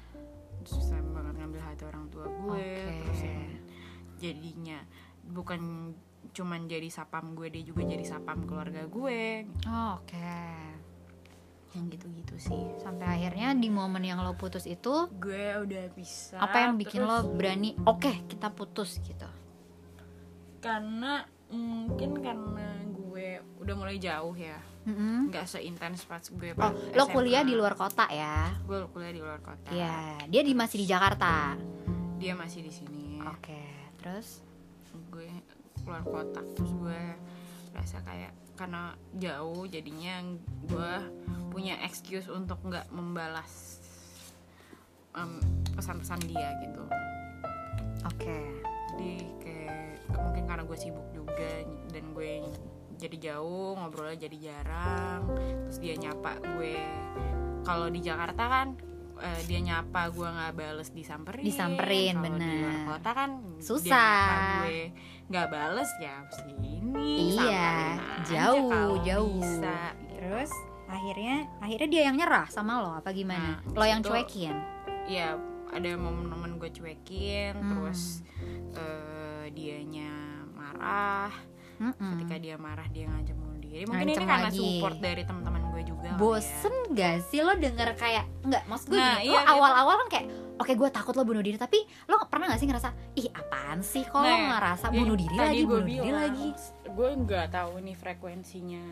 [0.67, 2.95] susah banget ngambil hati orang tua gue Oke.
[3.07, 3.39] terus yang
[4.19, 4.79] jadinya
[5.23, 5.93] bukan
[6.35, 9.47] cuman jadi sapam gue dia juga jadi sapam keluarga gue
[9.95, 10.43] Oke.
[11.71, 16.67] yang gitu-gitu sih Sampai akhirnya di momen yang lo putus itu gue udah bisa apa
[16.67, 17.79] yang bikin terus lo berani?
[17.87, 19.27] Oke, kita putus gitu.
[20.57, 22.87] karena mungkin karena
[23.39, 25.28] gue udah mulai jauh ya Mm-mm.
[25.28, 27.13] nggak seintens pas gue Oh, pas lo SMA.
[27.13, 28.52] kuliah di luar kota ya?
[28.60, 31.56] gue kuliah di luar kota Iya, dia di masih di Jakarta.
[32.15, 33.62] dia masih di sini Oke,
[33.97, 34.41] terus
[35.10, 35.28] gue
[35.78, 37.02] keluar kota terus gue
[37.71, 40.26] rasa kayak karena jauh jadinya
[40.63, 40.91] gue
[41.50, 43.78] punya excuse untuk nggak membalas
[45.13, 45.38] em,
[45.71, 46.84] pesan-pesan dia gitu
[48.04, 48.38] oke.
[48.89, 49.84] jadi kayak
[50.15, 51.52] mungkin karena gue sibuk juga
[51.88, 52.41] dan gue
[52.97, 55.21] jadi jauh ngobrolnya jadi jarang
[55.63, 56.75] terus dia nyapa gue
[57.62, 58.67] kalau di Jakarta kan
[59.17, 62.88] eh, dia nyapa gue nggak bales disamperin Disamperin, Kalau di luar bener.
[62.88, 63.81] kota kan Susah.
[63.86, 64.81] dia nyapa gue
[65.27, 67.71] nggak bales ya sini Iya,
[68.25, 69.38] jauh, jauh.
[69.38, 70.51] bisa Terus
[70.88, 73.60] akhirnya akhirnya dia yang nyerah sama lo apa gimana?
[73.60, 74.55] Nah, lo yang itu- cuekin?
[75.05, 75.36] ya
[75.67, 77.69] ada momen-momen gue cuekin Hmm.
[77.69, 78.23] terus
[78.73, 80.12] eh, dianya
[80.49, 81.31] marah
[81.77, 82.11] Mm-mm.
[82.15, 84.57] ketika dia marah dia ngancam bunuh diri mungkin Ngancem ini karena lagi.
[84.59, 88.95] support dari teman-teman gue juga kali Bosen gak sih lo denger kayak Enggak, maksud gue
[88.95, 89.53] Nah, gini, iya, Lo gitu.
[89.53, 90.25] awal-awal kan kayak
[90.57, 94.01] Oke gue takut lo bunuh diri Tapi lo pernah gak sih ngerasa Ih apaan sih
[94.01, 96.47] Kok lo Nah, ngerasa ya, bunuh diri lagi Bunuh diri bilang, lagi
[96.87, 98.83] gue nggak tahu nih frekuensinya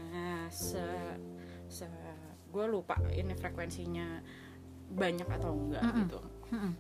[0.48, 0.86] se
[1.66, 1.90] se
[2.48, 4.22] gue lupa ini frekuensinya
[4.88, 6.00] banyak atau enggak Mm-mm.
[6.00, 6.20] gitu
[6.54, 6.72] Mm-mm.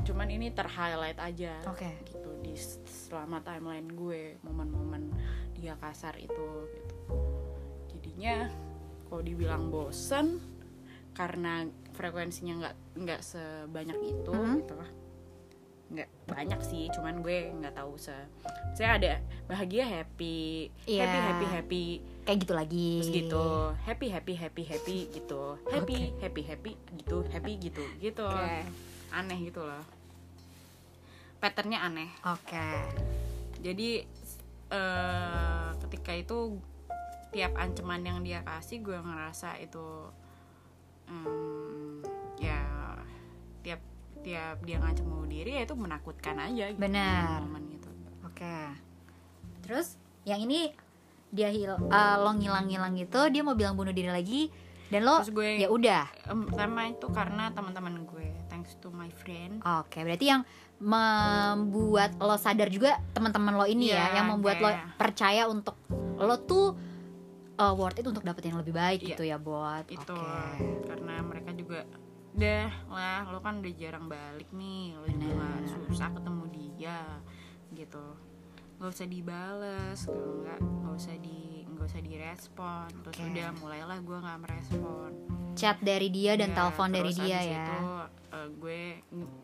[0.00, 1.88] Cuman ini terhighlight aja Oke.
[2.04, 2.56] gitu di
[2.86, 5.12] selama timeline gue momen-momen
[5.52, 6.96] dia kasar itu gitu
[7.90, 8.48] jadinya
[9.06, 10.40] kalau dibilang bosen
[11.12, 14.56] karena frekuensinya nggak nggak sebanyak itu Mhm.
[14.58, 14.76] gitu
[15.90, 18.14] nggak banyak sih cuman gue nggak tahu se
[18.72, 19.12] saya ada
[19.44, 21.02] bahagia happy Iya.
[21.02, 21.84] happy happy happy
[22.22, 23.44] Kayak gitu lagi terus gitu
[23.82, 28.89] happy happy happy happy gitu happy happy happy gitu happy gitu gitu Oke.
[29.10, 29.84] Aneh gitu loh.
[31.38, 32.10] Patternnya aneh.
[32.26, 32.68] Oke.
[33.60, 34.04] Jadi
[34.70, 36.60] eh, ketika itu
[37.30, 39.86] tiap ancaman yang dia kasih gue ngerasa itu
[41.06, 42.02] em,
[42.36, 42.58] ya
[43.62, 43.78] tiap
[44.20, 47.40] tiap dia ngancam bunuh diri ya itu menakutkan aja gitu Benar.
[47.40, 47.90] momen itu.
[48.22, 48.58] Oke.
[49.62, 50.74] Terus yang ini
[51.30, 54.50] dia hil eh, lo ngilang-ngilang gitu dia mau bilang bunuh diri lagi
[54.90, 56.04] dan lo Terus gue- ya udah.
[56.26, 58.29] Em, pertama itu karena teman-teman gue
[58.60, 59.64] thanks to my friend.
[59.64, 60.44] Oke berarti yang
[60.80, 65.76] membuat lo sadar juga teman-teman lo ini Iya, ya yang membuat lo kayak- percaya untuk
[66.16, 66.76] lo tuh
[67.56, 69.08] eh, worth it untuk dapetin yang lebih baik Iya.
[69.10, 70.84] gitu ya buat itu oke.
[70.84, 71.84] karena mereka juga
[72.30, 75.48] udah lah lo kan udah jarang balik nih lo juga
[75.82, 77.00] susah ketemu dia
[77.72, 78.04] gitu.
[78.76, 82.88] Nggak usah dibales kalau nggak nggak usah di nggak usah direspon.
[83.04, 85.12] Terus udah mulailah gue nggak merespon
[85.60, 87.64] chat dari dia dan Ya, telepon dari dia ya.
[87.68, 87.78] itu,
[88.32, 88.80] eh, gue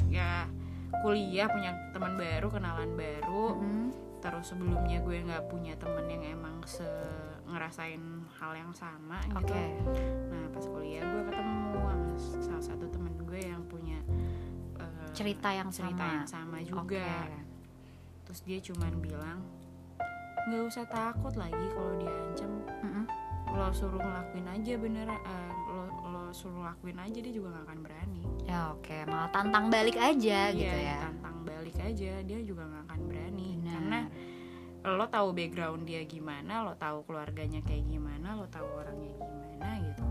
[0.09, 0.49] ya
[0.97, 3.47] kuliah punya teman baru kenalan baru.
[3.55, 6.89] Mm, terus sebelumnya gue nggak punya temen yang emang se
[7.47, 8.01] ngerasain
[8.35, 9.39] hal yang sama gitu.
[9.39, 9.65] Oke.
[10.27, 14.01] Nah pas kuliah gue ketemu sama salah satu temen gue yang punya
[14.77, 16.15] eh, cerita yang cerita sama.
[16.17, 16.81] yang sama juga.
[16.83, 17.45] Oke.
[18.27, 19.39] terus dia cuman bilang
[20.47, 22.51] nggak usah takut lagi kalau diancam
[22.83, 23.05] Mm-mm.
[23.49, 25.56] lo suruh ngelakuin aja bener lo lo
[26.37, 28.23] suruh lakuin aja dia juga gak akan berani.
[28.45, 28.97] Ya oke.
[29.05, 30.99] Malah tantang balik aja gitu Iya, ya.
[31.03, 33.49] tantang balik aja dia juga gak akan berani.
[33.57, 33.73] Benar.
[33.73, 34.01] karena
[34.87, 40.05] lo tahu background dia gimana lo tahu keluarganya kayak gimana lo tahu orangnya gimana gitu.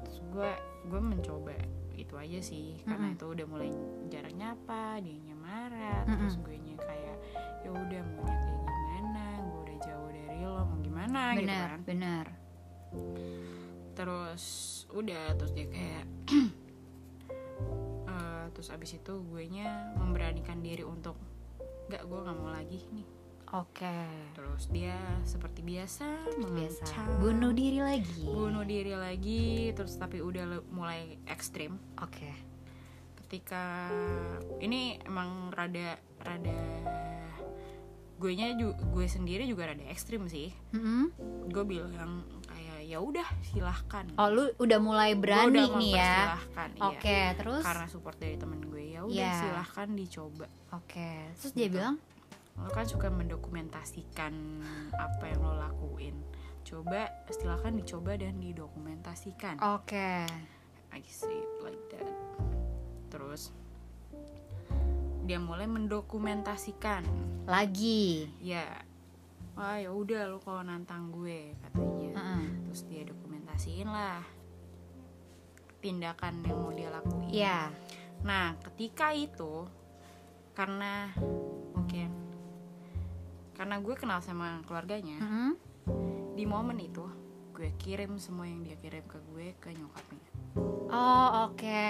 [0.00, 0.50] Terus gue
[0.86, 1.52] gue mencoba
[1.92, 2.78] itu aja sih.
[2.80, 3.16] Karena Mm-mm.
[3.18, 3.70] itu udah mulai
[4.06, 6.16] jarak nyapa dianya marah Mm-mm.
[6.16, 7.16] terus gue nya kayak
[7.60, 9.24] ya udah maunya kayak gimana?
[9.42, 11.20] Gue udah jauh dari lo mau gimana?
[11.34, 11.80] gitu benar kan.
[11.84, 12.26] benar.
[13.92, 14.44] Terus
[14.92, 16.04] udah terus dia kayak
[18.08, 21.16] eh, terus abis itu gue nya memberanikan diri untuk
[21.88, 23.08] nggak gue nggak mau lagi nih.
[23.56, 23.96] Oke.
[24.36, 26.04] Terus dia seperti biasa
[26.52, 26.84] biasa.
[27.16, 28.28] bunuh diri lagi.
[28.28, 31.80] Bunuh diri lagi terus tapi udah mulai ekstrim.
[31.96, 32.28] Oke.
[33.24, 33.88] Ketika
[34.60, 36.60] ini emang rada rada
[38.18, 40.52] gue nya gue sendiri juga rada ekstrim sih.
[40.76, 41.08] Mm-mm.
[41.48, 42.37] gue bilang
[42.88, 44.08] ya udah silahkan.
[44.16, 46.16] Oh lu udah mulai berani udah nih ya?
[46.40, 46.88] iya.
[46.88, 47.60] oke terus?
[47.60, 49.32] Karena support dari temen gue ya udah Iya.
[49.44, 50.46] silahkan dicoba.
[50.72, 52.00] Oke terus dia bilang?
[52.56, 54.32] Lo kan suka mendokumentasikan
[54.96, 56.16] apa yang lo lakuin.
[56.64, 59.60] Coba silahkan dicoba dan didokumentasikan.
[59.76, 60.24] Oke.
[60.88, 62.08] I say it like that.
[63.12, 63.52] Terus
[65.28, 67.04] dia mulai mendokumentasikan.
[67.44, 68.32] Lagi?
[68.40, 68.64] Ya
[69.58, 72.44] wah ya udah lo kalau nantang gue katanya Heeh.
[72.70, 74.22] terus dia dokumentasiin lah
[75.82, 77.58] tindakan yang mau dia lakuin Iya
[78.26, 79.66] Nah, ketika itu
[80.54, 81.14] karena
[81.74, 82.10] mungkin
[83.54, 85.50] karena gue kenal sama keluarganya, Mm-mm.
[86.34, 87.06] di momen itu
[87.54, 90.30] gue kirim semua yang dia kirim ke gue ke nyokapnya.
[90.88, 91.86] Oh oke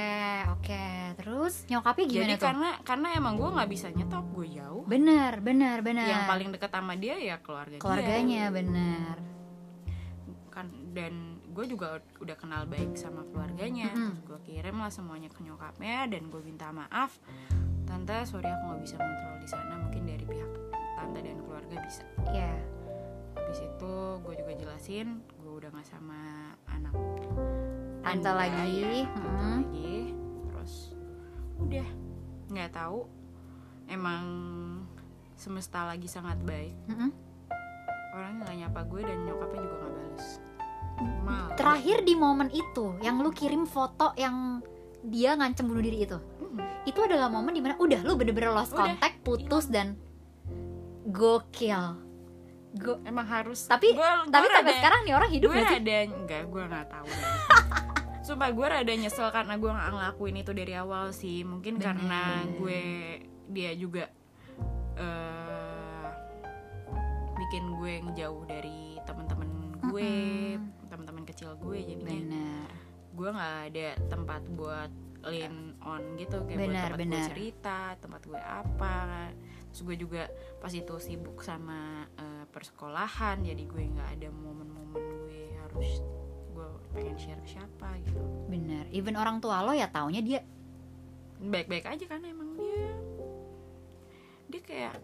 [0.59, 0.85] oke
[1.18, 4.85] terus nyokapnya gimana Jadi tuh karena karena emang gue nggak bisa nyetop, gue jauh.
[4.87, 9.16] benar benar benar Yang paling dekat sama dia ya keluarga keluarganya dia.
[10.50, 13.90] Kan dan gue juga udah kenal baik sama keluarganya.
[13.90, 14.14] Mm-mm.
[14.14, 17.18] Terus gue kirim lah semuanya ke nyokapnya dan gue minta maaf.
[17.88, 19.74] Tante, sorry aku nggak bisa kontrol di sana.
[19.81, 20.52] Mungkin dari pihak
[20.98, 22.04] tante dan keluarga bisa.
[22.31, 22.78] Iya
[23.48, 23.96] habis itu
[24.28, 26.92] gue juga jelasin gue udah nggak sama anak
[28.00, 29.52] Tante Anda, lagi, ya, tante mm.
[29.52, 29.94] lagi.
[30.48, 30.74] Terus
[31.61, 31.88] udah.
[32.48, 33.00] Nggak tahu.
[33.88, 34.24] Emang
[35.38, 36.74] semesta lagi sangat baik.
[36.90, 37.11] Mm-mm.
[38.08, 40.26] orangnya nggak nyapa gue dan nyokapnya juga nggak balas
[41.58, 44.62] terakhir di momen itu yang lu kirim foto yang
[45.02, 46.18] dia ngancem bunuh diri itu?
[46.18, 49.98] Mm, itu adalah momen di mana udah lu bener-bener lost Udah, contact putus dan
[51.11, 51.98] gokil
[52.70, 55.68] Go- emang harus tapi Gua- tapi gua sampai rada- sekarang nih orang hidup gue sih
[55.72, 57.35] rada enggak gue nggak tahu deh.
[58.26, 61.85] Sumpah gue rada nyesel karena gue nggak ngelakuin itu dari awal sih Mungkin Bener.
[61.88, 62.81] karena gue
[63.48, 64.04] dia juga
[64.94, 66.07] eh
[67.35, 69.48] bikin gue ngejauh dari teman-teman
[69.87, 70.11] gue
[70.52, 70.88] Mm-mm.
[70.88, 72.68] teman-teman kecil gue jadinya bener
[73.11, 74.90] gue nggak ada tempat buat
[75.24, 77.26] lean on gitu kayak buat Benar, tempat gue benar.
[77.26, 78.98] cerita tempat gue apa
[79.66, 80.22] terus gue juga
[80.59, 81.81] pas itu sibuk sama
[82.12, 86.00] eh, persekolahan jadi gue nggak ada momen-momen gue harus
[86.50, 88.18] gue pengen share ke siapa gitu.
[88.48, 88.88] Bener.
[88.90, 90.40] Even orang tua lo ya taunya dia
[91.38, 92.90] baik-baik aja kan emang dia.
[94.48, 94.94] Dia kayak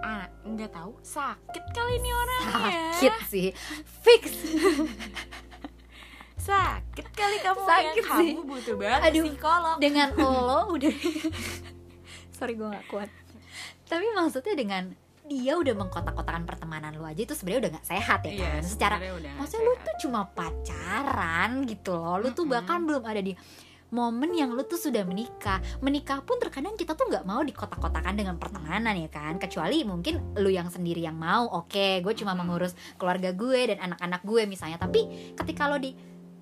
[0.00, 2.94] ah nggak tahu sakit kali ini orangnya.
[2.94, 3.48] Sakit sih.
[4.00, 4.24] Fix.
[6.46, 8.16] Sakit kali kamu Sakit ya.
[8.22, 8.30] sih.
[8.38, 9.24] kamu butuh banget Aduh.
[9.26, 9.76] psikolog.
[9.82, 10.94] dengan lo udah.
[12.30, 13.10] Sorry gue nggak kuat.
[13.90, 14.94] Tapi maksudnya dengan
[15.26, 18.62] dia udah mengkotak-kotakan pertemanan lu aja itu sebenarnya udah nggak sehat ya Iya, kan?
[18.62, 23.20] Secara udah nggak maksudnya lu tuh cuma pacaran gitu loh lu tuh bahkan belum ada
[23.20, 23.34] di
[23.86, 25.62] momen yang lu tuh sudah menikah.
[25.78, 29.38] Menikah pun terkadang kita tuh nggak mau dikotak-kotakan dengan pertemanan ya kan?
[29.38, 34.26] Kecuali mungkin lu yang sendiri yang mau oke gue cuma mengurus keluarga gue dan anak-anak
[34.26, 34.82] gue misalnya.
[34.82, 35.94] Tapi ketika lo di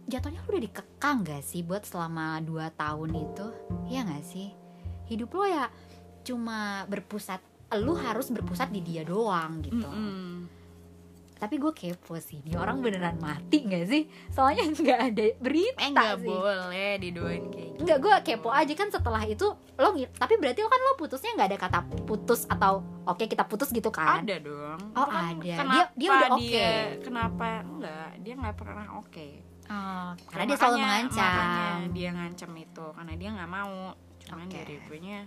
[0.08, 3.46] jatuhnya lu udah dikekang gak sih buat selama 2 tahun itu?
[3.92, 4.48] Iya gak sih?
[5.08, 5.68] Hidup lo ya
[6.24, 7.44] cuma berpusat
[7.76, 9.84] lu harus berpusat di dia doang gitu.
[9.84, 10.46] Mm-mm.
[11.34, 14.08] tapi gue kepo sih ini orang beneran mati gak sih?
[14.28, 16.30] Soalnya nggak ada berita eh nggak sih.
[16.30, 17.80] boleh didoain kayak gitu.
[17.80, 21.48] Enggak, gue kepo aja kan setelah itu lo tapi berarti lo kan lo putusnya nggak
[21.50, 24.24] ada kata putus atau oke kita putus gitu kan?
[24.24, 24.78] Ada dong.
[24.94, 25.52] Oh, Kan ada.
[25.54, 26.40] kenapa Dia- dia udah oke.
[26.40, 29.28] dia- kenapa enggak dia nggak pernah oke.
[29.64, 31.24] Oh, karena dia selalu mengancam.
[31.24, 33.76] makanya dia ngancam itu karena dia nggak mau.
[34.24, 34.56] Cuman Oke.
[34.56, 35.20] dari gue nya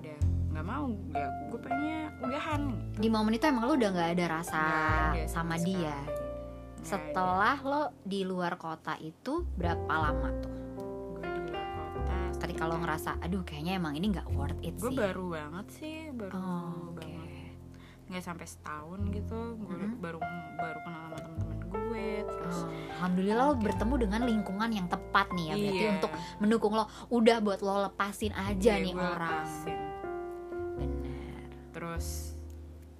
[0.00, 0.18] udah
[0.50, 2.60] nggak mau ya gue pengennya udahan
[2.92, 4.80] di momen itu emang lo udah nggak ada rasa Nggak
[5.14, 5.78] ada sama dia sekali.
[5.78, 6.28] Nggak ada.
[6.80, 10.54] setelah lo di luar kota itu berapa lama tuh
[11.14, 14.88] gue di luar kota ketika lo ngerasa aduh kayaknya emang ini nggak worth it gue
[14.88, 17.28] sih baru banget sih baru oh, oke banget
[18.08, 20.02] nggak sampai setahun gitu gue Mhm.
[20.02, 20.18] baru
[20.56, 25.44] baru kenal sama temen-temen gue terus Oh, Alhamdulillah lo bertemu dengan lingkungan yang tepat nih
[25.46, 25.90] ya berarti Iya.
[25.94, 29.78] untuk mendukung lo udah buat lo lepasin aja Iya, nih gue orang lepasin.
[31.80, 32.36] Terus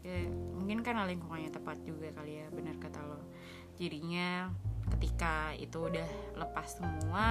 [0.00, 0.24] ya
[0.56, 3.20] mungkin karena lingkungannya tepat juga kali ya benar kata lo
[3.76, 4.48] jadinya
[4.96, 6.08] ketika itu udah
[6.40, 7.28] lepas semua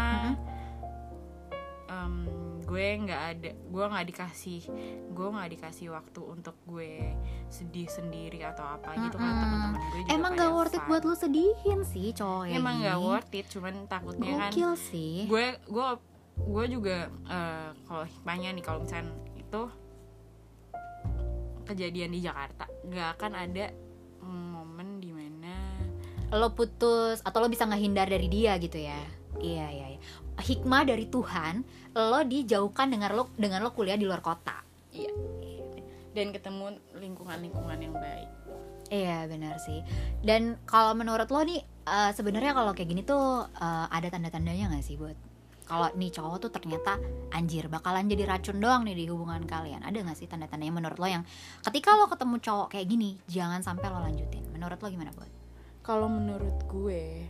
[1.89, 2.29] em,
[2.62, 4.62] gue nggak ada gue nggak dikasih
[5.09, 7.17] gue nggak dikasih waktu untuk gue
[7.49, 10.89] sedih sendiri atau apa gitu kan teman-teman gue juga emang gak worth it fun.
[10.93, 13.01] buat lo sedihin sih kayak emang gini.
[13.01, 15.88] worth it cuman takutnya kan gokil sih gue gue
[16.39, 19.88] gue juga eh, kalau hikmahnya nih kalau misalnya itu
[21.69, 22.65] kejadian di Jakarta.
[22.86, 23.65] Nggak akan ada
[24.25, 25.53] momen di mana
[26.34, 28.97] lo putus atau lo bisa ngehindar dari dia gitu ya?
[29.38, 30.01] Iya iya iya.
[30.39, 34.65] hikmah dari Tuhan lo dijauhkan dengan lo dengan lo kuliah di luar kota.
[34.89, 35.13] Iya.
[36.10, 38.29] Dan ketemu lingkungan-lingkungan yang baik.
[38.89, 39.86] Iya benar sih.
[40.25, 44.86] Dan kalau menurut lo nih eh, sebenarnya kalau kayak gini tuh eh, ada tanda-tandanya nggak
[44.86, 45.28] sih buat
[45.69, 46.97] kalau nih cowok tuh ternyata
[47.29, 49.79] anjir bakalan jadi racun doang nih di hubungan kalian.
[49.79, 51.21] Ada nggak sih tanda-tandanya menurut lo yang
[51.62, 54.49] ketika lo ketemu cowok kayak gini jangan sampai lo lanjutin.
[54.49, 55.29] Menurut lo gimana buat?
[55.79, 57.25] kalau menurut gue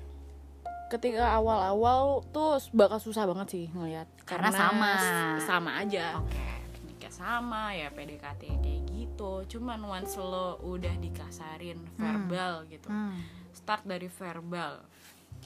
[0.90, 4.92] ketika awal-awal tuh bakal susah banget sih ngeliat Karena sama.
[4.98, 6.44] s- sama aja Oke.
[6.84, 13.16] nikah sama ya PDKT kayak gitu cuman once lo udah dikasarin verbal gitu Hmm.
[13.50, 14.84] start dari verbal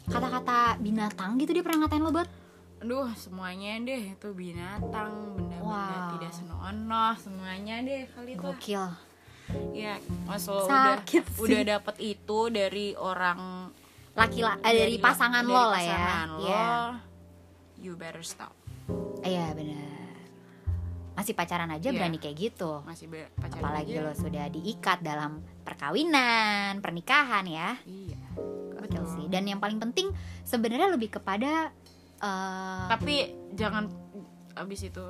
[0.03, 2.29] Kata-kata binatang gitu dia pernah ngatain lo buat?
[2.83, 6.19] Aduh semuanya deh itu binatang benda-benda Wow.
[6.19, 8.83] tidak senonoh semuanya deh kali itu Gokil.
[9.71, 11.39] ya once lo udah Sakit sih.
[11.41, 13.71] udah dapet itu dari orang
[14.13, 15.89] Laki la- eh, dari pasangan dari lo lah ya.
[15.89, 16.67] pasangan lo, Iya.
[17.79, 18.51] you better stop
[19.23, 19.95] Iya benar.
[21.15, 21.95] Masih pacaran aja Iya.
[21.95, 22.83] berani kayak gitu.
[22.83, 24.03] masih pacaran apalagi aja.
[24.03, 28.19] lo sudah diikat dalam perkawinan pernikahan ya iya
[28.75, 29.07] Betul.
[29.07, 30.11] sih dan yang paling penting
[30.43, 31.71] sebenarnya lebih kepada
[32.23, 33.15] eh, tapi
[33.51, 33.91] jangan
[34.55, 35.03] abis itu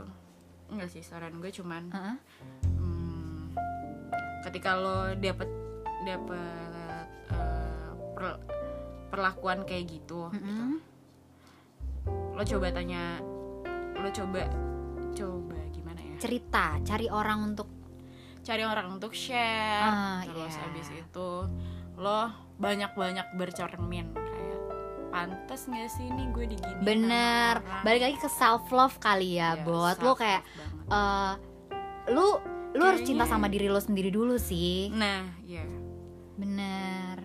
[0.68, 2.16] enggak sih saran gue cuman Heeh.
[2.66, 3.54] hmm,
[4.42, 5.50] ketika lo dapet
[6.02, 6.72] dapet
[7.30, 8.42] eh, per-
[9.08, 10.82] perlakuan kayak gitu, gitu Mm-mm.
[12.34, 13.22] lo coba tanya
[13.94, 14.42] lo coba
[15.14, 17.70] coba gimana ya cerita cari orang untuk
[18.42, 20.66] cari orang untuk share Ah, terus iya.
[20.68, 21.30] abis itu
[21.96, 22.20] lo
[22.58, 24.53] banyak-banyak bercermin kayak
[25.14, 26.10] pantas nggak sih?
[26.10, 27.62] Ini gue digini bener.
[27.86, 30.42] balik lagi ke self love kali ya, buat lo kayak
[30.90, 31.34] eh,
[32.10, 32.42] lu
[32.74, 34.90] lu harus cinta sama diri lo sendiri dulu sih.
[34.90, 35.62] Nah ya
[36.34, 37.22] bener.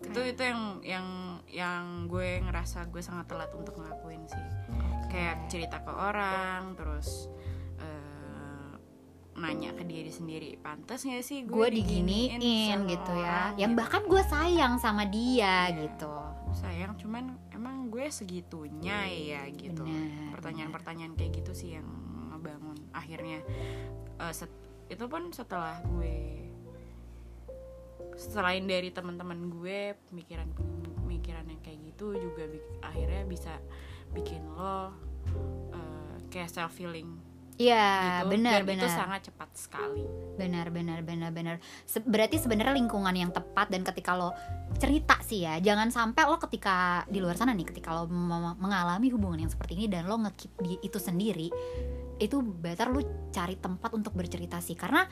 [0.00, 1.06] Itu itu yang yang
[1.46, 4.46] yang gue ngerasa gue sangat telat untuk ngelakuin sih.
[5.12, 7.28] Kayak cerita ke orang terus
[7.76, 8.72] eh,
[9.36, 13.22] nanya ke diri sendiri pantas nggak sih gue diginiin sama gitu ya?
[13.22, 13.52] orang?
[13.60, 13.80] Yang gitu.
[13.84, 15.76] bahkan gue sayang sama dia Iya.
[15.86, 16.12] gitu
[16.52, 19.86] sayang cuman emang gue segitunya ya gitu.
[20.30, 21.86] pertanyaan-pertanyaan kayak gitu sih yang
[22.30, 23.40] ngebangun akhirnya.
[24.16, 26.42] Eh, set- itu pun setelah gue
[28.16, 29.80] selain dari teman-teman gue
[30.10, 30.50] pemikiran
[31.00, 33.52] pemikiran yang kayak gitu juga bi- akhirnya bisa
[34.10, 34.92] bikin lo
[35.72, 37.16] eh, kayak self healing
[37.60, 38.32] Iya gitu.
[38.32, 40.04] benar dan itu sangat cepat sekali.
[40.40, 41.54] Benar benar benar benar.
[41.84, 44.32] Se- berarti sebenarnya lingkungan yang tepat dan ketika lo
[44.80, 48.08] cerita sih ya jangan sampai lo ketika di luar sana nih ketika lo
[48.56, 51.52] mengalami hubungan yang seperti ini dan lo ngekip di itu sendiri
[52.16, 54.72] itu better lo cari tempat untuk bercerita sih.
[54.72, 55.04] Karena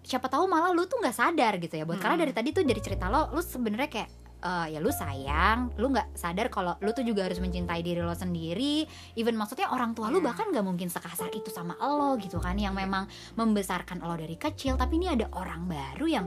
[0.00, 2.24] siapa tahu malah lo tuh nggak sadar gitu ya buat karena Mm-mm.
[2.24, 4.08] dari tadi tuh dari cerita lo lo sebenarnya kayak
[4.38, 8.12] eh, ya lu sayang lu nggak sadar kalau lu tuh juga harus mencintai diri lo
[8.12, 8.86] sendiri.
[9.14, 10.30] Even maksudnya orang tua lu Iya.
[10.30, 14.74] bahkan nggak mungkin sekasar itu sama lo gitu kan yang memang membesarkan lo dari kecil.
[14.74, 16.26] Tapi ini ada orang baru yang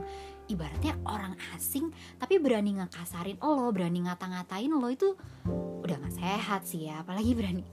[0.50, 1.88] ibaratnya orang asing
[2.18, 5.14] tapi berani ngekasarin lo berani ngata-ngatain lo itu
[5.80, 7.00] udah gak sehat sih ya.
[7.00, 7.64] Apalagi berani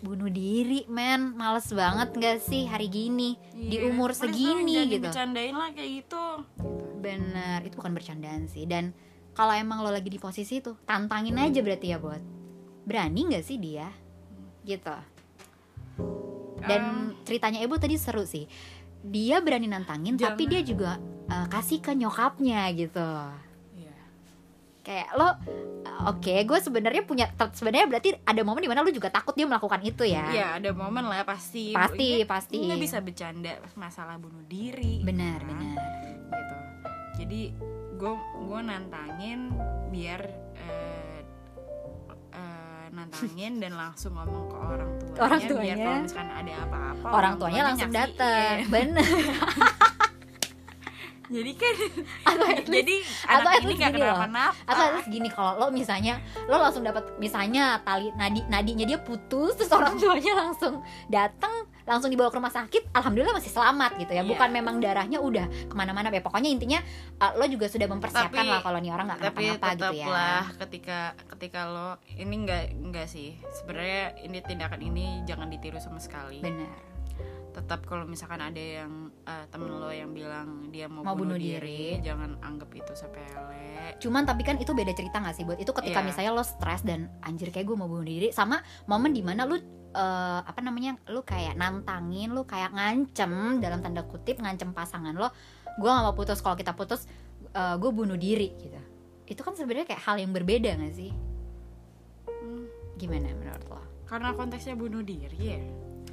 [0.00, 1.32] bunuh diri men.
[1.32, 3.36] Males banget gak sih hari gini?
[3.52, 3.88] Di Iya.
[3.88, 5.04] umur segini gitu.
[5.04, 6.24] dibercandain lah kayak gitu.
[7.00, 8.64] Bener itu bukan bercandaan sih.
[8.64, 8.92] Dan
[9.34, 12.22] kalau emang lo lagi di posisi itu tantangin aja berarti ya buat
[12.86, 13.90] berani nggak sih dia?
[14.62, 14.94] Gitu.
[16.64, 16.82] Dan
[17.28, 18.48] ceritanya Ebo tadi seru sih.
[19.04, 20.52] Dia berani nantangin tapi Jangan.
[20.54, 20.90] dia juga
[21.28, 23.10] uh, kasih ke nyokapnya gitu.
[23.74, 23.96] Iya.
[24.80, 25.28] kayak lo
[26.08, 29.80] oke gue sebenarnya punya sebenarnya berarti ada momen di mana lo juga takut dia melakukan
[29.84, 30.24] itu ya?
[30.32, 31.76] Iya ada momen lah pasti.
[31.76, 32.54] Pasti, Ini- pasti.
[32.56, 35.52] ini nggak bisa bercanda masalah bunuh diri benar kan?
[35.52, 35.76] benar.
[36.32, 36.54] Gitu.
[37.20, 37.40] Jadi
[38.04, 39.40] gue gue nantangin
[39.88, 40.20] biar
[40.60, 41.20] eh,
[42.30, 45.74] eh, nantangin dan langsung ngomong ke orang tuanya, Orang biar tuanya.
[45.80, 49.08] kalau misalkan ada apa-apa orang tuanya langsung datang bener
[51.28, 51.74] jadi kan
[52.34, 54.16] atau at least jadi atau at least gini loh.
[54.16, 56.14] kenapa-napa atau at least gini kalau lo misalnya
[56.48, 62.08] lo langsung dapat misalnya tali nadi nadinya dia putus terus orang tuanya langsung datang langsung
[62.08, 64.24] dibawa ke rumah sakit alhamdulillah masih selamat gitu ya.
[64.24, 64.30] Iya.
[64.32, 66.24] bukan memang darahnya udah ke mana-mana ya.
[66.24, 66.80] Pokoknya intinya
[67.20, 70.06] uh, lo juga sudah mempersiapkan Tapi- lah kalau nih orang nggak tapi kenapa-napa gitu ya.
[70.08, 70.98] lah ketika
[71.36, 73.36] ketika lo ini nggak nggak sih.
[73.60, 76.40] Sebenarnya ini tindakan ini jangan ditiru sama sekali.
[76.40, 76.93] Benar
[77.54, 81.38] tetap kalau misalkan ada yang eh, temen lo yang bilang dia mau, Mau bunuh bunuh,
[81.38, 81.94] diri.
[81.94, 83.94] diri, jangan anggap itu sepele.
[84.02, 86.06] Cuman tapi kan itu beda cerita gak sih buat itu ketika Iya.
[86.10, 89.54] misalnya lo stres dan anjir kayak gue mau bunuh diri sama momen di mana lo
[89.54, 89.62] eh,
[90.42, 95.30] apa namanya lu kayak nantangin lu kayak ngancem dalam tanda kutip ngancem pasangan lo
[95.78, 97.06] gue gak mau putus kalau kita putus
[97.54, 98.80] gue bunuh diri gitu.
[99.24, 101.14] Itu kan sebenarnya kayak hal yang berbeda gak sih?
[102.26, 102.66] Hmm,
[102.98, 103.78] gimana menurut lo?
[104.04, 105.62] Karena konteksnya bunuh diri ya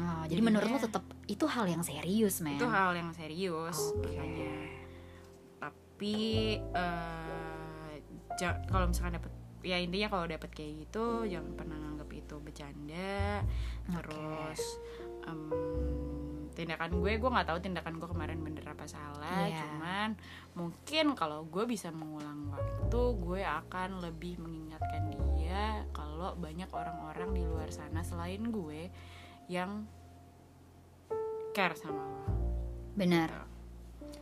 [0.01, 2.57] Oh, jadi menurut lo tetap itu hal yang serius men?
[2.57, 4.53] Itu hal yang serius makanya.
[5.59, 6.17] Tapi
[8.35, 9.31] ja- kalau misalkan dapet
[9.61, 13.45] ya intinya kalau dapet kayak gitu jangan pernah nganggap itu bercanda.
[13.85, 14.61] Terus
[15.21, 15.41] em,
[16.51, 19.45] tindakan gue gue nggak tahu tindakan gue kemarin bener apa salah.
[19.45, 19.61] Iya.
[19.61, 20.09] cuman
[20.51, 27.43] mungkin kalau gue bisa mengulang waktu gue akan lebih mengingatkan dia kalau banyak orang-orang di
[27.45, 28.89] luar sana selain gue
[29.51, 29.83] yang
[31.51, 32.23] care sama lo.
[32.95, 33.51] Benar.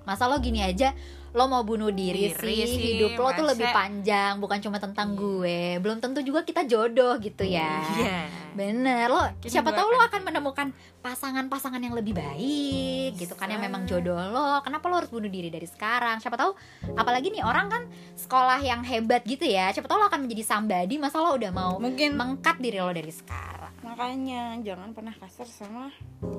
[0.01, 0.89] Masa lo gini aja
[1.29, 5.13] lo mau bunuh diri, Diri sih, sih, hidup lo tuh lebih panjang bukan cuma tentang
[5.13, 5.19] Iya.
[5.21, 5.59] gue.
[5.77, 7.85] Belum tentu juga kita jodoh gitu ya.
[7.93, 8.17] Iya.
[8.49, 10.67] bener lo Mungkin siapa tahu lo akan- akan menemukan
[10.99, 13.69] pasangan-pasangan yang lebih baik gitu kan yang Bisa.
[13.69, 14.57] memang jodoh lo.
[14.65, 16.17] Kenapa lo harus bunuh diri dari sekarang?
[16.17, 16.57] Siapa tahu
[16.97, 17.85] apalagi nih orang kan
[18.17, 19.69] sekolah yang hebat gitu ya.
[19.69, 23.13] Siapa tahu lo akan menjadi somebody masa lo udah mau mungkin mengkat diri lo dari
[23.13, 25.91] sekarang makanya jangan pernah kasar sama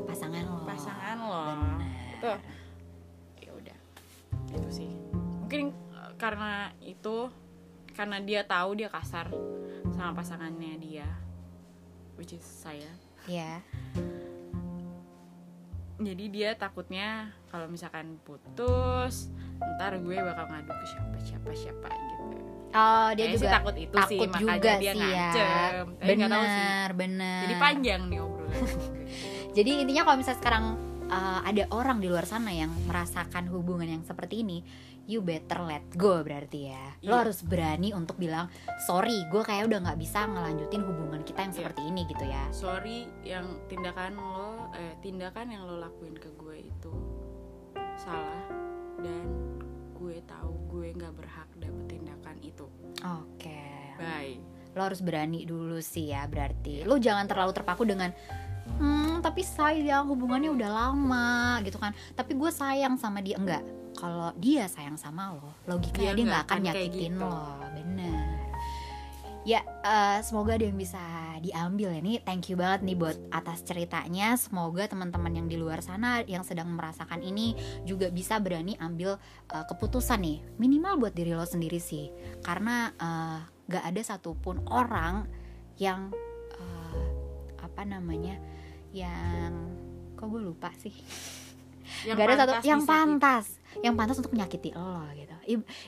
[0.07, 0.65] pasangan lo.
[0.69, 1.45] pasangan lo.
[1.49, 2.19] Bener.
[2.21, 2.39] tuh.
[3.41, 3.79] Ya udah.
[4.53, 4.93] Itu sih.
[5.47, 7.29] Mungkin eh, karena itu
[7.97, 9.33] karena dia tahu dia kasar
[9.93, 11.09] sama pasangannya dia.
[12.17, 12.93] Which is saya.
[13.25, 13.65] Ya
[16.01, 19.29] jadi dia takutnya kalau misalkan putus
[19.77, 23.75] ntar gue bakal ngadu ke siapa siapa siapa gitu oh dia Kayaknya sih juga takut
[23.77, 28.01] itu sih takut makanya juga dia sih ya tapi tahu sih benar benar jadi panjang
[28.07, 28.49] nih obrolan
[29.51, 30.65] Jadi intinya kalau misalnya sekarang
[31.11, 34.63] uh, ada orang di luar sana yang merasakan hubungan yang seperti ini,
[35.05, 36.95] you better let go berarti ya.
[37.03, 37.21] Lo Iya.
[37.27, 38.47] harus berani untuk bilang
[38.79, 41.59] sorry, gue kayak udah nggak bisa ngelanjutin hubungan kita yang Iya.
[41.59, 42.45] seperti ini gitu ya.
[42.55, 46.93] sorry yang tindakan lo eh, tindakan yang lo lakuin ke gue itu
[47.99, 48.47] salah
[49.03, 49.27] dan
[49.93, 51.87] gue tahu gue nggak berhak dapet
[53.05, 53.61] Oke.
[53.99, 54.37] bye
[54.79, 56.87] Lo harus berani dulu sih ya berarti.
[56.87, 58.15] Lo jangan terlalu terpaku dengan
[58.79, 61.91] hmm tapi sayang hubungannya udah lama gitu kan.
[62.15, 63.65] Tapi gue sayang sama dia enggak.
[63.99, 67.27] Kalau dia sayang sama lo, logikanya Dia nggak akan nyakitin gitu.
[67.27, 68.30] lo, bener.
[69.41, 71.01] Ya, eh, semoga ada yang bisa
[71.41, 72.21] diambil ya nih.
[72.21, 74.37] Thank you banget nih buat atas ceritanya.
[74.37, 77.57] Semoga teman-teman yang di luar sana yang sedang merasakan ini
[77.89, 79.17] juga bisa berani ambil
[79.49, 80.39] eh, keputusan nih.
[80.61, 82.13] Minimal buat diri lo sendiri sih.
[82.45, 83.39] Karena eh,
[83.73, 85.25] gak ada satupun orang
[85.81, 86.13] yang
[86.61, 87.05] eh,
[87.65, 88.37] apa namanya
[88.93, 89.73] yang
[90.19, 90.93] kok gue lupa sih
[92.05, 95.35] yang gak ada satu yang pantas yang pantas untuk menyakiti lo gitu.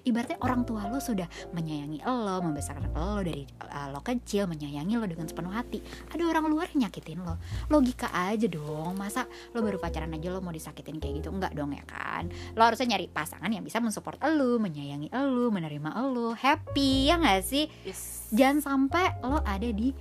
[0.07, 5.07] Ibaratnya orang tua lo sudah menyayangi lo membesarkan lo dari uh, lo kecil menyayangi lo
[5.07, 5.83] dengan sepenuh hati.
[6.11, 7.39] Ada orang luar yang nyakitin lo.
[7.68, 8.95] Logika aja dong.
[8.99, 11.28] Masa lo baru pacaran aja lo mau disakitin kayak gitu?
[11.30, 12.30] Enggak dong ya kan?
[12.55, 16.35] Lo harusnya nyari pasangan yang bisa mensupport lo menyayangi lo menerima lo.
[16.35, 17.66] Happy ya nggak sih?
[17.87, 18.33] Yes.
[18.33, 19.93] jangan sampai lo ada di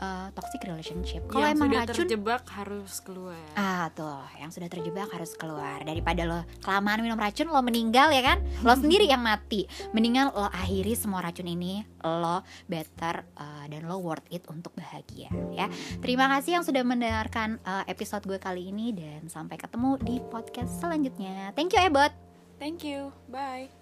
[0.00, 1.22] uh, toxic relationship.
[1.28, 3.44] Kalau emang sudah racun terjebak harus keluar.
[3.54, 5.84] Ah tuh, yang sudah terjebak harus keluar.
[5.84, 8.42] Daripada lo kelamaan minum racun, lo meninggal ya kan?
[8.64, 9.68] Lo sendiri yang mati.
[9.92, 15.28] Mendingan lo akhiri semua racun ini Lo better uh, dan lo worth it untuk bahagia
[15.52, 15.68] ya.
[16.00, 20.80] Terima kasih yang sudah mendengarkan uh, episode gue kali ini Dan sampai ketemu di podcast
[20.80, 21.52] selanjutnya.
[21.52, 22.12] Thank you Ebot.
[22.56, 23.12] Thank you.
[23.28, 23.80] Bye